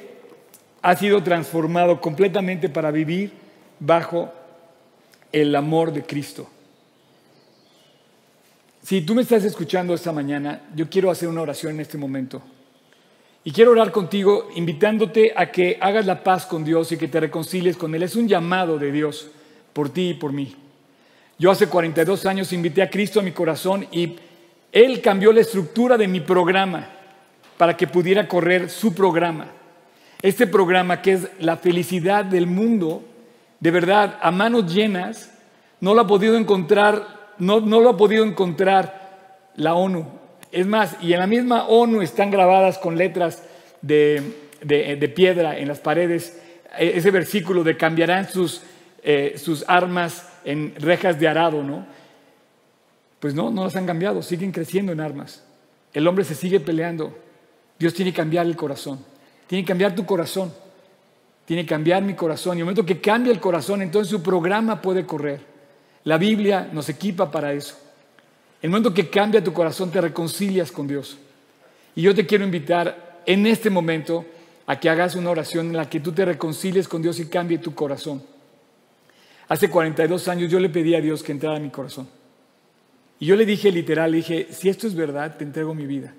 [0.81, 3.31] ha sido transformado completamente para vivir
[3.79, 4.31] bajo
[5.31, 6.47] el amor de Cristo.
[8.83, 12.41] Si tú me estás escuchando esta mañana, yo quiero hacer una oración en este momento.
[13.47, 17.19] Y quiero orar contigo invitándote a que hagas la paz con Dios y que te
[17.19, 18.01] reconcilies con Él.
[18.01, 19.27] Es un llamado de Dios
[19.71, 20.55] por ti y por mí.
[21.37, 24.15] Yo hace 42 años invité a Cristo a mi corazón y
[24.71, 26.89] Él cambió la estructura de mi programa
[27.55, 29.51] para que pudiera correr su programa.
[30.23, 33.03] Este programa que es la felicidad del mundo,
[33.59, 35.31] de verdad, a manos llenas,
[35.81, 40.24] no lo ha podido encontrar, no, no lo ha podido encontrar la ONU.
[40.55, 43.43] Es más, y en la misma ONU están grabadas con letras
[43.81, 44.23] de,
[45.13, 46.41] piedra en las paredes
[46.77, 48.61] e, ese versículo de cambiarán sus,
[49.03, 51.85] eh, sus armas en rejas de arado, ¿no?
[53.19, 55.43] Pues no, no las han cambiado, siguen creciendo en armas.
[55.93, 57.13] El hombre se sigue peleando.
[57.77, 59.03] Dios tiene que cambiar el corazón.
[59.47, 60.53] Tiene que cambiar tu corazón.
[61.43, 62.57] Tiene que cambiar mi corazón.
[62.57, 65.41] Y el momento que cambia el corazón, entonces su programa puede correr.
[66.05, 67.77] La Biblia nos equipa para eso.
[68.65, 71.19] El momento que cambia tu corazón, te reconcilias con Dios.
[71.95, 74.25] Y yo te quiero invitar en este momento
[74.65, 77.59] a que hagas una oración en la que tú te reconcilies con Dios y cambie
[77.59, 78.23] tu corazón.
[79.49, 82.07] Hace 42 años yo le pedí a Dios que entrara en mi corazón.
[83.19, 86.15] Y yo le dije literal, le dije, si esto es verdad, te entrego mi vida.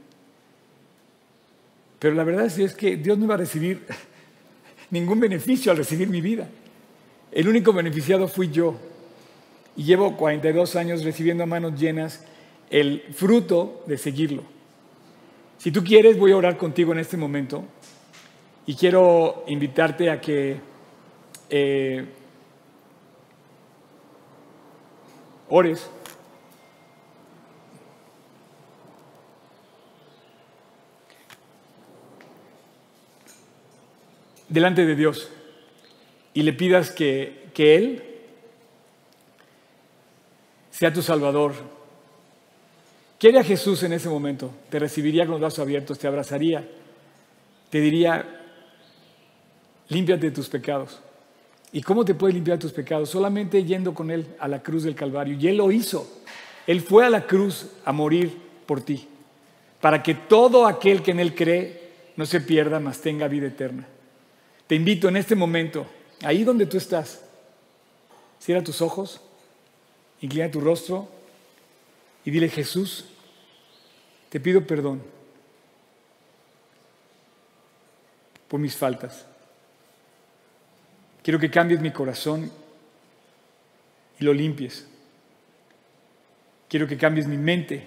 [1.99, 3.85] Pero la verdad es que Dios no iba a recibir
[4.93, 6.47] ningún beneficio al recibir mi vida.
[7.33, 8.77] El único beneficiado fui yo.
[9.77, 12.23] Y llevo 42 años recibiendo a manos llenas
[12.71, 14.43] el fruto de seguirlo.
[15.59, 17.65] Si tú quieres, voy a orar contigo en este momento.
[18.67, 20.57] Y quiero invitarte a que
[21.51, 22.05] eh,
[25.49, 25.91] ores.
[34.49, 35.31] delante de Dios
[36.33, 38.05] y le pidas que, que Él
[40.71, 41.55] sea tu Salvador.
[43.19, 44.51] ¿Qué haría Jesús en ese momento?
[44.69, 46.69] Te recibiría con los brazos abiertos, te abrazaría,
[47.71, 48.25] te diría,
[49.89, 51.01] límpiate de tus pecados.
[51.73, 53.09] ¿Y cómo te puedes limpiar de tus pecados?
[53.09, 55.37] Solamente yendo con Él a la cruz del Calvario.
[55.39, 56.23] Y Él lo hizo.
[56.67, 58.37] Él fue a la cruz a morir
[58.67, 59.09] por ti,
[59.81, 63.87] para que todo aquel que en Él cree no se pierda, mas tenga vida eterna.
[64.67, 65.87] Te invito en este momento,
[66.23, 67.23] ahí donde tú estás,
[68.41, 69.21] cierra tus ojos,
[70.21, 71.16] inclina tu rostro
[72.27, 73.05] y dile, Jesús,
[74.29, 75.01] te pido perdón
[78.49, 79.25] por mis faltas.
[81.23, 82.51] Quiero que cambies mi corazón
[84.19, 84.89] y lo limpies.
[86.69, 87.87] Quiero que cambies mi mente.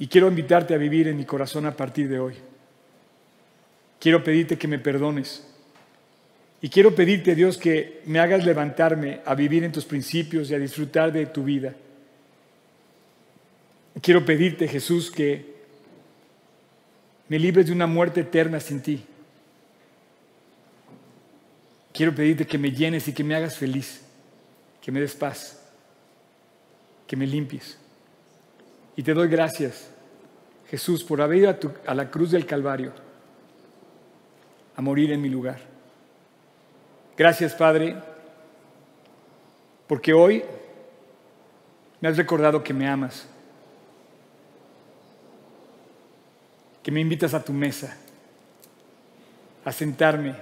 [0.00, 2.34] Y quiero invitarte a vivir en mi corazón a partir de hoy.
[4.00, 5.46] Quiero pedirte que me perdones.
[6.62, 10.58] Y quiero pedirte, Dios, que me hagas levantarme a vivir en tus principios y a
[10.58, 11.74] disfrutar de tu vida.
[14.02, 15.54] Quiero pedirte, Jesús, que
[17.28, 19.04] me libres de una muerte eterna sin ti.
[21.92, 24.02] Quiero pedirte que me llenes y que me hagas feliz,
[24.82, 25.60] que me des paz,
[27.06, 27.78] que me limpies.
[28.96, 29.90] Y te doy gracias,
[30.68, 32.92] Jesús, por haber ido a, a la cruz del Calvario
[34.76, 35.69] a morir en mi lugar.
[37.20, 37.96] Gracias, Padre,
[39.86, 40.42] porque hoy
[42.00, 43.26] me has recordado que me amas,
[46.82, 47.94] que me invitas a tu mesa,
[49.66, 50.34] a sentarme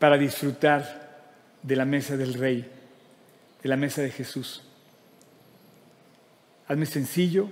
[0.00, 1.28] para disfrutar
[1.62, 2.68] de la mesa del Rey,
[3.62, 4.60] de la mesa de Jesús.
[6.66, 7.48] Hazme sencillo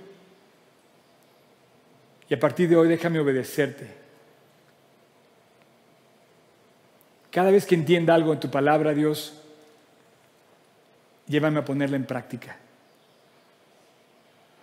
[2.27, 4.00] y a partir de hoy déjame obedecerte.
[7.31, 9.33] Cada vez que entienda algo en tu palabra, Dios,
[11.27, 12.57] llévame a ponerla en práctica.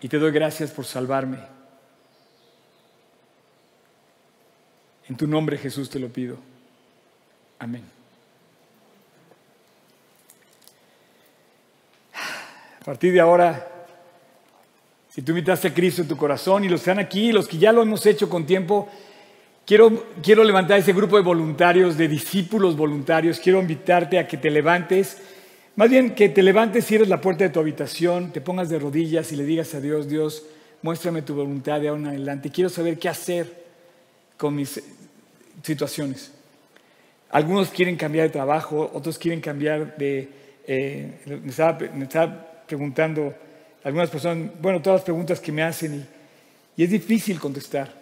[0.01, 1.39] Y te doy gracias por salvarme.
[5.09, 6.37] En tu nombre, Jesús, te lo pido.
[7.59, 7.83] Amén.
[12.81, 13.79] A partir de ahora
[15.19, 17.59] si tú invitaste a Cristo en tu corazón y los que están aquí, los que
[17.59, 18.89] ya lo hemos hecho con tiempo,
[19.69, 23.39] quiero, quiero levantar ese grupo de voluntarios, de discípulos voluntarios.
[23.39, 25.19] Quiero invitarte a que te levantes.
[25.77, 29.31] Más bien que te levantes, cierres la puerta de tu habitación, te pongas de rodillas
[29.31, 30.45] y le digas a Dios, Dios,
[30.81, 32.51] muéstrame tu voluntad de ahora en adelante.
[32.51, 33.66] Quiero saber qué hacer
[34.39, 34.83] con mis
[35.62, 36.33] situaciones.
[37.31, 40.31] Algunos quieren cambiar de trabajo, otros quieren cambiar de...
[40.66, 43.35] Eh, me, estaba, me estaba preguntando
[43.85, 46.07] algunas personas, bueno, todas las preguntas que me hacen
[46.77, 47.98] y, es difícil contestar.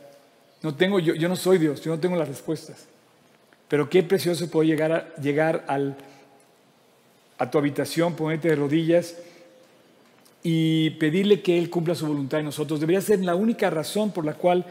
[0.67, 2.89] No tengo, yo, yo no soy Dios, yo no tengo las respuestas.
[3.69, 5.97] Pero qué precioso puedo llegar, a, llegar al,
[7.39, 9.17] a tu habitación, ponerte de rodillas
[10.43, 12.81] y pedirle que Él cumpla su voluntad en nosotros.
[12.81, 14.67] Debería ser la única razón por la cual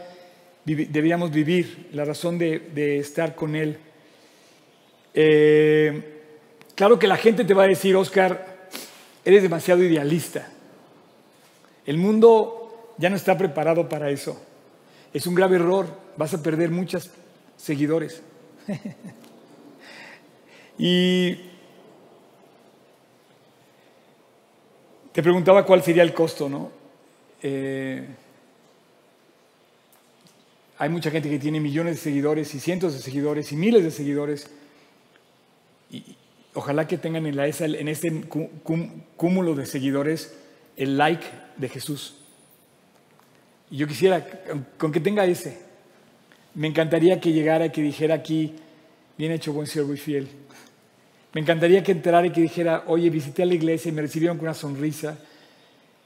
[0.66, 3.78] deberíamos vivir, la razón de, estar con Él.
[5.14, 6.24] Eh,
[6.74, 8.68] claro que la gente te va a decir, Oscar,
[9.24, 10.46] eres demasiado idealista.
[11.86, 14.38] El mundo ya no está preparado para eso.
[15.16, 15.86] Es un grave error.
[16.18, 17.10] Vas a perder muchos
[17.56, 18.20] seguidores.
[20.78, 21.36] y
[25.12, 26.70] te preguntaba cuál sería el costo, ¿no?
[27.42, 28.06] Eh,
[30.76, 33.90] hay mucha gente que tiene millones de seguidores y cientos de seguidores y miles de
[33.90, 34.50] seguidores.
[35.90, 36.14] Y
[36.52, 38.24] ojalá que tengan en, la, en este
[39.16, 40.36] cúmulo de seguidores
[40.76, 42.25] el like de Jesús.
[43.70, 44.26] Y yo quisiera,
[44.78, 45.58] con que tenga ese,
[46.54, 48.54] me encantaría que llegara y que dijera aquí,
[49.18, 50.28] bien hecho, buen siervo y fiel.
[51.32, 54.38] Me encantaría que entrara y que dijera, oye, visité a la iglesia y me recibieron
[54.38, 55.18] con una sonrisa.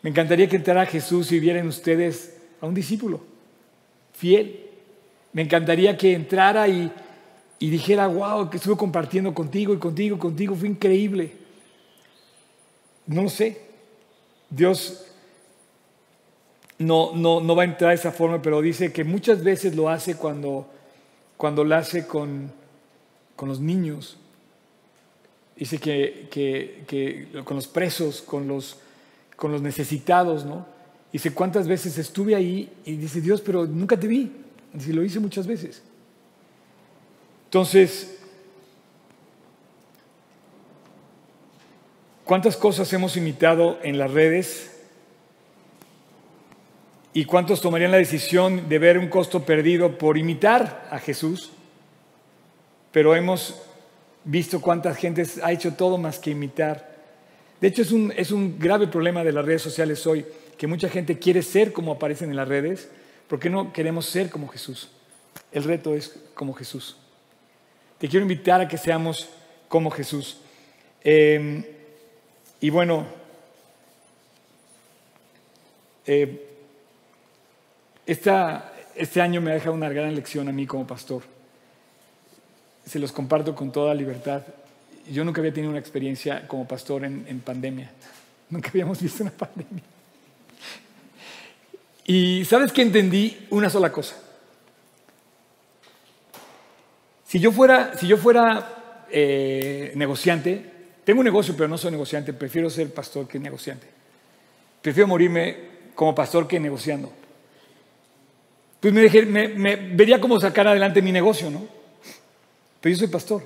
[0.03, 3.21] Me encantaría que entrara Jesús y vieran ustedes a un discípulo
[4.21, 4.67] fiel.
[5.33, 6.91] Me encantaría que entrara y,
[7.59, 11.33] y dijera, wow, que estuve compartiendo contigo y contigo y contigo, fue increíble.
[13.07, 13.61] No lo sé.
[14.51, 15.07] Dios
[16.81, 20.17] no, no, no va a entrar esa forma, pero dice que muchas veces lo hace
[20.17, 20.67] cuando,
[21.37, 22.51] cuando lo hace con,
[23.37, 24.17] con los niños.
[25.57, 28.79] Dice que, que, que, con los presos, con los,
[29.37, 30.65] con los necesitados, ¿no?
[31.13, 32.73] Dice, ¿cuántas veces estuve ahí?
[32.87, 34.33] Y dice, Dios, pero nunca te vi.
[34.73, 35.83] Dice, lo hice muchas veces.
[37.45, 38.21] Entonces,
[42.25, 44.80] ¿cuántas cosas hemos imitado en las redes
[47.13, 51.51] ¿Y cuántos tomarían la decisión de ver un costo perdido por imitar a Jesús?
[52.93, 53.61] Pero hemos
[54.25, 56.89] visto cuánta gente ha hecho todo más que imitar.
[57.61, 60.25] De hecho, es un, es un grave problema de las redes sociales hoy,
[60.57, 62.89] que mucha gente quiere ser como aparecen en las redes,
[63.27, 64.89] porque no queremos ser como Jesús.
[65.51, 66.97] El reto es como Jesús.
[67.99, 69.29] Te quiero invitar a que seamos
[69.69, 70.39] como Jesús.
[71.03, 71.65] Em,
[72.61, 73.07] y bueno,
[76.07, 76.50] eh,
[78.07, 81.23] este año me ha dejado una gran lección a mí como pastor.
[82.85, 84.43] Se los comparto con toda libertad.
[85.11, 87.91] Yo nunca había tenido una experiencia como pastor en, pandemia.
[88.51, 89.83] Nunca habíamos visto una pandemia.
[92.05, 94.17] Y sabes que entendí una sola cosa.
[97.25, 100.65] Si yo fuera, si yo fuera eh, negociante,
[101.05, 103.87] tengo un negocio, pero no soy negociante, prefiero ser pastor que negociante.
[104.83, 105.57] Prefiero morirme
[105.95, 107.13] como pastor que negociando.
[108.81, 111.67] Pues me, me, vería cómo sacar adelante mi negocio, ¿no?
[112.81, 113.43] Pero yo soy pastor.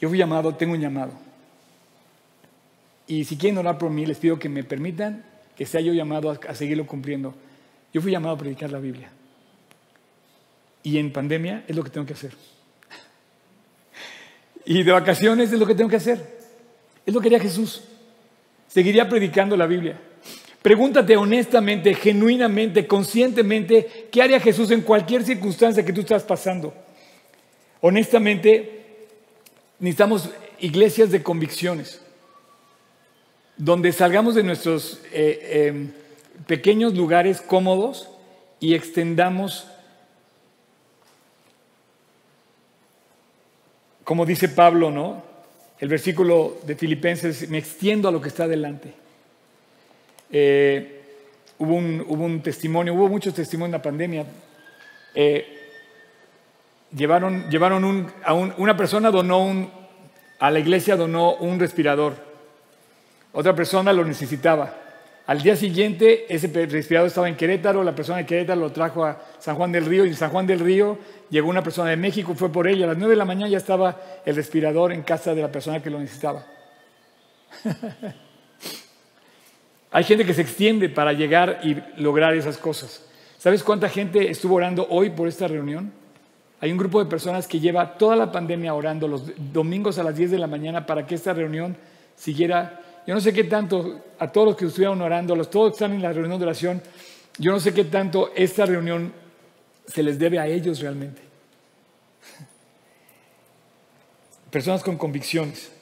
[0.00, 1.12] Yo fui llamado, tengo un llamado.
[3.06, 5.24] Y si quieren orar por mí, les pido que me permitan
[5.56, 7.34] que sea yo llamado a seguirlo cumpliendo.
[7.92, 9.10] Yo fui llamado a predicar la Biblia.
[10.82, 12.32] Y en pandemia es lo que tengo que hacer.
[14.64, 16.40] Y de vacaciones es lo que tengo que hacer.
[17.04, 17.82] Es lo que haría Jesús.
[18.68, 20.00] Seguiría predicando la Biblia.
[20.62, 26.72] Pregúntate honestamente, genuinamente, conscientemente, ¿qué haría Jesús en cualquier circunstancia que tú estás pasando?
[27.80, 28.84] Honestamente,
[29.80, 32.00] necesitamos iglesias de convicciones,
[33.56, 35.92] donde salgamos de nuestros eh, em,
[36.46, 38.08] pequeños lugares cómodos
[38.60, 39.66] y extendamos
[44.04, 45.22] como dice Pablo, ¿no?
[45.78, 48.92] El versículo de Filipenses, me extiendo a lo que está delante.
[50.32, 51.02] Eh,
[51.58, 54.26] hubo, un, testimonio, hubo muchos testimonios en la pandemia.
[55.14, 55.58] Eh,
[56.96, 59.70] llevaron llevaron a una persona donó un,
[60.38, 62.14] a la iglesia donó un respirador.
[63.32, 64.78] Otra persona lo necesitaba.
[65.26, 69.22] Al día siguiente, ese respirador estaba en Querétaro, la persona de Querétaro lo trajo a
[69.38, 70.98] San Juan del Río y en San Juan del Río
[71.30, 72.86] llegó una persona de México, fue por ella.
[72.86, 75.80] A las nueve de la mañana ya estaba el respirador en casa de la persona
[75.80, 76.44] que lo necesitaba.
[79.92, 83.04] Hay gente que se extiende para llegar y lograr esas cosas.
[83.38, 85.92] ¿Sabes cuánta gente estuvo orando hoy por esta reunión?
[86.60, 90.16] Hay un grupo de personas que lleva toda la pandemia orando los domingos a las
[90.16, 91.76] 10 de la mañana para que esta reunión
[92.16, 95.92] siguiera yo no sé qué tanto, a todos los que estuvieron orando, los todos están
[95.92, 96.82] en la reunión de oración,
[97.38, 99.12] yo no sé qué tanto esta reunión
[99.86, 101.20] se les debe a ellos realmente.
[104.50, 105.72] Personas con convicciones,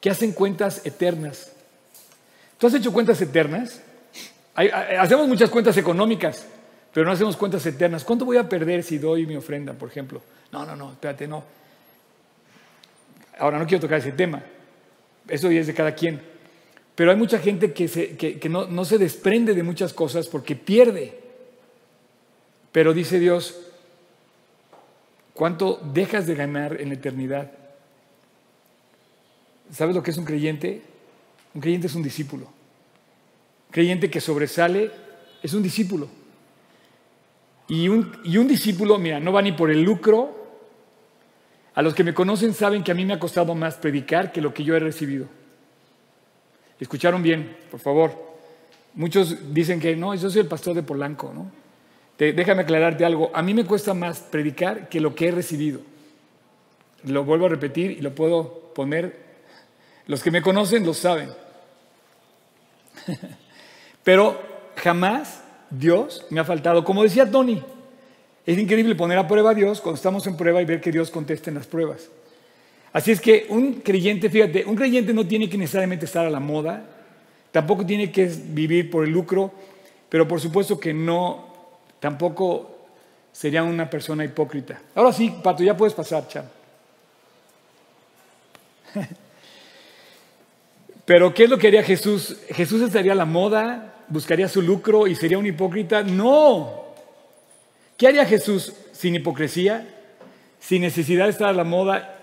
[0.00, 1.52] que hacen cuentas eternas.
[2.58, 3.82] ¿Tú has hecho cuentas eternas?
[4.98, 6.46] hacemos muchas cuentas económicas,
[6.92, 8.04] pero no hacemos cuentas eternas.
[8.04, 10.22] ¿Cuánto voy a perder si doy mi ofrenda, por ejemplo?
[10.50, 11.44] No, no, no, espérate, no.
[13.38, 14.42] Ahora no quiero tocar ese tema,
[15.28, 16.20] eso ya es de cada quien.
[16.94, 21.20] Pero hay mucha gente que, no, no se desprende de muchas cosas porque pierde.
[22.72, 23.60] Pero dice Dios,
[25.34, 27.52] ¿cuánto dejas de ganar en la eternidad?
[29.70, 30.82] ¿Sabes lo que es un creyente?
[31.56, 32.44] Un creyente es un discípulo.
[32.44, 34.90] Un creyente que sobresale
[35.42, 36.06] es un discípulo.
[37.66, 40.36] Y un, discípulo, mira, no va ni por el lucro,
[41.74, 44.42] a los que me conocen saben que a mí me ha costado más predicar que
[44.42, 45.28] lo que yo he recibido.
[46.78, 47.56] ¿Escucharon bien?
[47.70, 48.12] Por favor.
[48.92, 51.50] Muchos dicen que no, yo soy el pastor de Polanco, ¿no?
[52.18, 53.30] déjame aclararte algo.
[53.34, 55.80] A mí me cuesta más predicar que lo que he recibido.
[57.04, 59.24] Lo vuelvo a repetir y lo puedo poner.
[60.06, 61.30] Los que me conocen lo saben.
[64.04, 64.40] Pero
[64.76, 66.84] jamás Dios me ha faltado.
[66.84, 67.62] Como decía Tony,
[68.44, 71.10] es increíble poner a prueba a Dios cuando estamos en prueba y ver que Dios
[71.10, 72.08] contesta en las pruebas.
[72.92, 76.40] Así es que un creyente, fíjate, un creyente no tiene que necesariamente estar a la
[76.40, 76.84] moda,
[77.50, 79.52] tampoco tiene que vivir por el lucro,
[80.08, 81.46] pero por supuesto que no,
[82.00, 82.76] tampoco
[83.32, 84.80] sería una persona hipócrita.
[84.94, 86.44] Ahora sí, Pato, ya puedes pasar, chao.
[91.06, 92.36] Pero ¿qué es lo que haría Jesús?
[92.50, 93.94] ¿Jesús estaría a la moda?
[94.08, 96.02] ¿Buscaría su lucro y sería un hipócrita?
[96.02, 96.86] No,
[97.96, 99.88] ¿Qué haría Jesús sin hipocresía,
[100.60, 102.18] sin necesidad de estar a la moda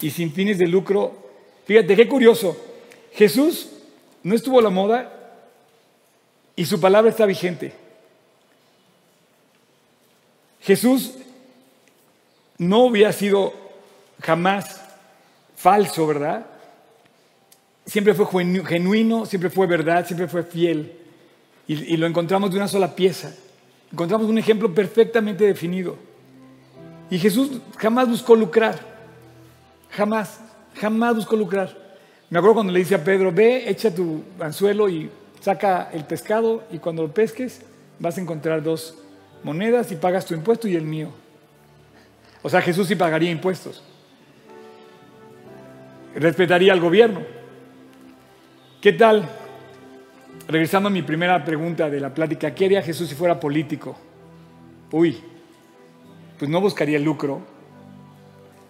[0.00, 1.30] y sin fines de lucro?
[1.64, 2.56] Fíjate, qué curioso.
[3.12, 3.68] Jesús
[4.22, 5.12] no estuvo a la moda
[6.56, 7.72] y su palabra está vigente.
[10.60, 11.14] Jesús
[12.58, 13.54] no hubiera sido
[14.20, 14.82] jamás
[15.56, 16.46] falso, ¿verdad?
[17.90, 20.92] Siempre fue genuino, siempre fue verdad, siempre fue fiel.
[21.66, 23.34] Y, lo encontramos de una sola pieza.
[23.92, 25.96] Encontramos un ejemplo perfectamente definido.
[27.10, 28.78] Y Jesús jamás buscó lucrar.
[29.90, 30.40] Jamás,
[30.80, 31.76] jamás buscó lucrar.
[32.28, 35.10] Me acuerdo cuando le dice a Pedro, ve, echa tu anzuelo y
[35.40, 37.62] saca el pescado y cuando lo pesques
[37.98, 38.98] vas a encontrar dos
[39.42, 41.08] monedas y pagas tu impuesto y el mío.
[42.42, 43.82] O sea, Jesús sí pagaría impuestos.
[46.14, 47.39] Respetaría al gobierno.
[48.80, 49.28] ¿Qué tal?
[50.48, 53.94] Regresando a mi primera pregunta de la plática, ¿qué haría Jesús si fuera político?
[54.90, 55.18] Uy,
[56.38, 57.42] pues no buscaría el lucro,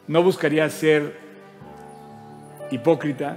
[0.08, 1.14] no buscaría ser
[2.72, 3.36] hipócrita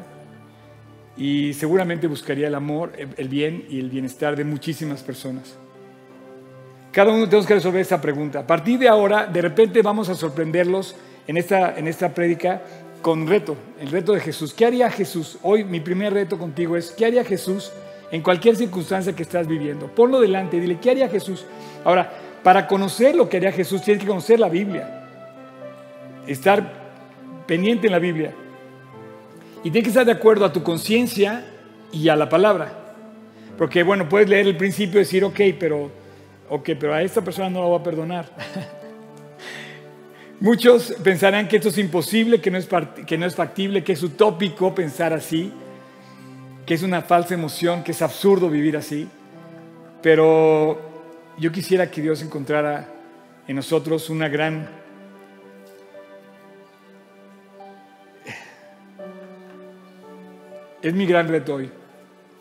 [1.16, 5.56] y seguramente buscaría el amor, el bien y el bienestar de muchísimas personas.
[6.92, 8.40] Cada uno tenemos que resolver esta pregunta.
[8.40, 10.96] A partir de ahora, de repente vamos a sorprenderlos
[11.28, 12.64] en esta, en esta prédica
[13.04, 14.54] con reto, el reto de Jesús.
[14.54, 15.38] ¿Qué haría Jesús?
[15.44, 17.72] Hoy mi primer reto contigo es, ¿qué haría Jesús
[18.12, 19.88] en cualquier circunstancia que estás viviendo?
[19.88, 21.46] Ponlo delante, dile, ¿qué haría Jesús?
[21.84, 25.06] Ahora, para conocer lo que haría Jesús, tienes que conocer la Biblia,
[26.26, 28.34] estar pendiente en la Biblia.
[29.66, 31.46] Y tienes que estar de acuerdo a tu conciencia
[31.92, 32.96] y a la palabra.
[33.58, 35.92] Porque, bueno, puedes leer el principio y decir, ok, pero
[36.50, 38.30] ok, pero a esta persona no la voy a perdonar.
[40.40, 42.68] Muchos pensarán que esto es imposible, que no es,
[43.06, 45.54] que no es factible, que es utópico pensar así,
[46.66, 49.08] que es una falsa emoción, que es absurdo vivir así.
[50.02, 50.80] Pero
[51.38, 52.90] yo quisiera que Dios encontrara
[53.48, 54.70] en nosotros una gran...
[60.82, 61.70] Es mi gran reto hoy,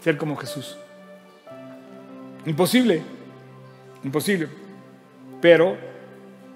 [0.01, 0.76] ser como Jesús.
[2.45, 3.03] Imposible,
[4.05, 4.49] Imposible.
[5.40, 5.76] Pero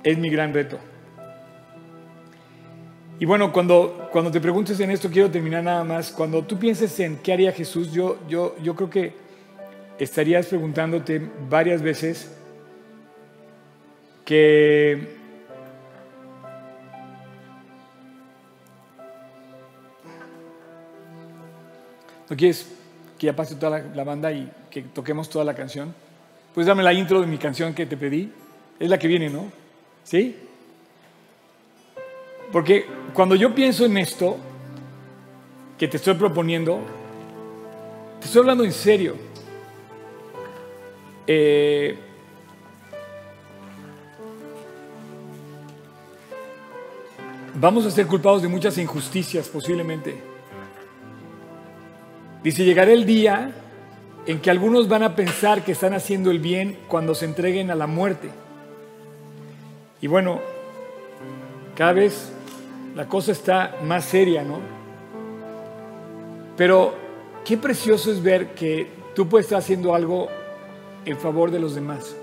[0.03, 0.79] es mi gran reto.
[3.19, 6.13] Y bueno, cuando, cuando te preguntes en esto, quiero terminar nada más.
[6.13, 9.13] Cuando tú pienses en qué haría Jesús, yo, yo, yo creo que
[9.99, 12.31] estarías preguntándote varias veces
[14.25, 15.17] que
[22.29, 22.67] ¿No quieres
[23.19, 25.95] que ya pase toda la banda y que toquemos toda la canción?
[26.55, 28.33] Pues dame la intro de mi canción que te pedí.
[28.81, 29.45] Es la que viene, ¿no?
[30.03, 30.37] ¿Sí?
[32.53, 34.37] Porque cuando yo pienso en esto
[35.79, 36.81] que te estoy proponiendo,
[38.21, 39.17] te estoy hablando en serio.
[41.27, 41.99] Eh,
[47.55, 50.17] vamos a ser culpados de muchas injusticias posiblemente.
[52.43, 53.53] Dice, llegará el día
[54.27, 57.75] en que algunos van a pensar que están haciendo el bien cuando se entreguen a
[57.75, 58.31] la muerte.
[60.01, 60.41] Y bueno,
[61.75, 62.33] cada vez
[62.97, 64.59] la cosa está más seria, ¿no?
[66.57, 66.95] Pero
[67.45, 70.29] qué precioso es ver que tú puedes estar haciendo algo
[71.05, 72.17] en favor de los demás.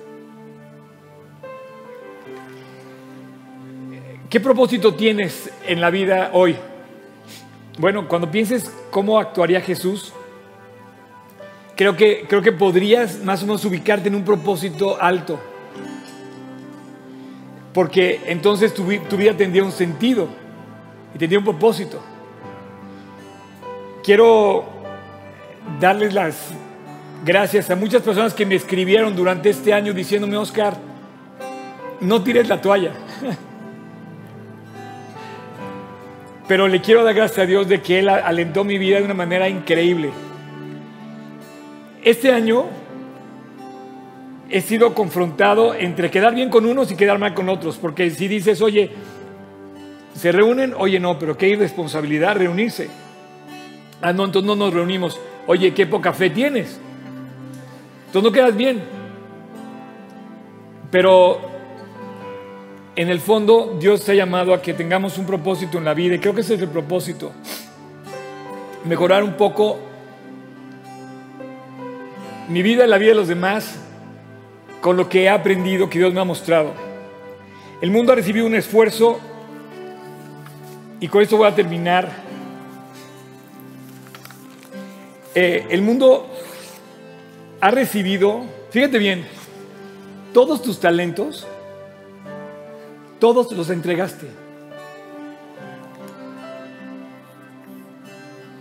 [4.32, 6.56] ¿Qué propósito tienes en la vida hoy?
[7.78, 10.12] Bueno, cuando pienses cómo actuaría Jesús,
[11.76, 15.40] creo que, creo que podrías más o menos ubicarte en un propósito alto.
[17.76, 20.42] Porque entonces tu, tu vida tendría un sentido
[21.14, 22.02] y tendría un propósito.
[24.04, 24.66] Quiero
[25.80, 26.50] darles las
[27.24, 30.76] gracias a muchas personas que me escribieron durante este año diciéndome, Oscar,
[32.02, 32.92] no tires la toalla.
[36.48, 39.14] Pero le quiero dar gracias a Dios de que Él alentó mi vida de una
[39.14, 40.12] manera increíble.
[42.04, 42.66] Este año
[44.50, 48.28] he sido confrontado entre quedar bien con unos y quedar mal con otros, porque si
[48.28, 48.92] dices, oye,
[50.14, 52.90] se reúnen, oye, no, pero qué irresponsabilidad reunirse.
[54.02, 55.20] Ah, no, entonces no nos reunimos.
[55.48, 56.80] Oye, qué poca fe tienes.
[58.08, 58.84] Entonces no quedas bien.
[60.92, 61.42] Pero
[62.96, 66.16] en el fondo Dios te ha llamado a que tengamos un propósito en la vida
[66.16, 67.32] y creo que ese es el propósito.
[68.86, 69.80] Mejorar un poco
[72.50, 73.80] mi vida y la vida de los demás
[74.82, 76.74] con lo que he aprendido, que Dios me ha mostrado.
[77.82, 79.20] El mundo ha recibido un esfuerzo
[81.04, 82.10] y con esto voy a terminar.
[85.36, 86.30] Eh, el mundo
[87.60, 89.28] ha recibido, fíjate bien,
[90.34, 91.46] todos tus talentos,
[93.20, 94.28] todos los entregaste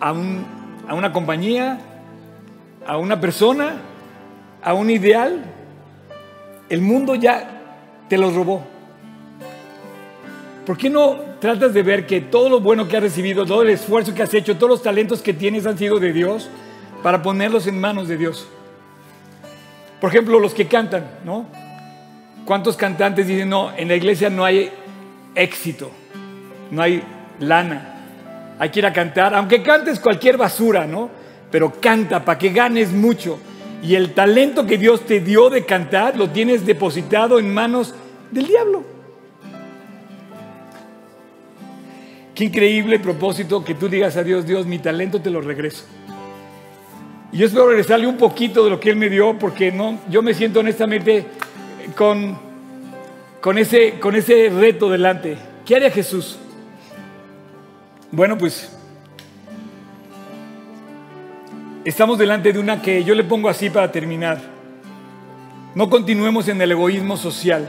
[0.00, 1.78] a, a una compañía,
[2.84, 3.76] a una persona,
[4.64, 5.44] a un ideal,
[6.68, 7.60] el mundo ya
[8.08, 8.64] te lo robó.
[10.66, 13.70] ¿Por qué no tratas de ver que todo lo bueno que has recibido, todo el
[13.70, 16.48] esfuerzo que has hecho, todos los talentos que tienes han sido de Dios
[17.02, 18.46] para ponerlos en manos de Dios.
[20.00, 21.46] Por ejemplo, los que cantan, ¿no?
[22.44, 24.70] ¿Cuántos cantantes dicen, no, en la iglesia no hay
[25.34, 25.90] éxito,
[26.70, 27.02] no hay
[27.40, 31.10] lana, hay que ir a cantar, aunque cantes cualquier basura, ¿no?
[31.50, 33.40] Pero canta para que ganes mucho.
[33.82, 37.96] Y el talento que Dios te dio de cantar lo tienes depositado en manos
[38.30, 38.91] del diablo.
[42.34, 45.84] Qué increíble propósito que tú digas a Dios, Dios, mi talento te lo regreso.
[47.30, 50.22] Y yo espero regresarle un poquito de lo que Él me dio, porque no, yo
[50.22, 51.26] me siento honestamente
[51.96, 52.38] con,
[53.40, 55.36] con, ese, con ese reto delante.
[55.66, 56.38] ¿Qué haría Jesús?
[58.10, 58.70] Bueno, pues
[61.84, 64.40] estamos delante de una que yo le pongo así para terminar.
[65.74, 67.66] No continuemos en el egoísmo social,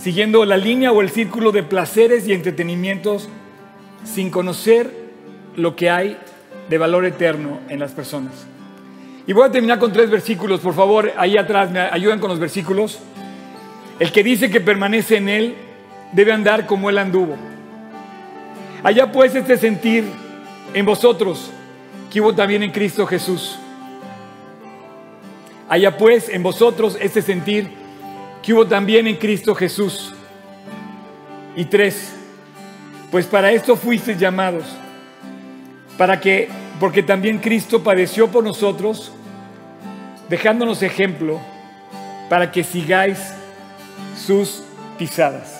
[0.00, 3.28] siguiendo la línea o el círculo de placeres y entretenimientos
[4.04, 4.90] sin conocer
[5.56, 6.16] lo que hay
[6.70, 8.32] de valor eterno en las personas.
[9.26, 12.38] Y voy a terminar con tres versículos, por favor, ahí atrás me ayudan con los
[12.38, 12.98] versículos.
[13.98, 15.54] El que dice que permanece en él
[16.12, 17.36] debe andar como él anduvo.
[18.82, 20.04] Allá pues este sentir
[20.72, 21.50] en vosotros
[22.10, 23.58] que hubo también en Cristo Jesús.
[25.68, 27.79] Allá pues en vosotros este sentir
[28.42, 30.14] que hubo también en Cristo Jesús.
[31.56, 32.12] Y tres,
[33.10, 34.64] pues para esto fuisteis llamados,
[35.98, 39.12] para que, porque también Cristo padeció por nosotros,
[40.28, 41.40] dejándonos ejemplo
[42.28, 43.18] para que sigáis
[44.16, 44.62] sus
[44.96, 45.59] pisadas.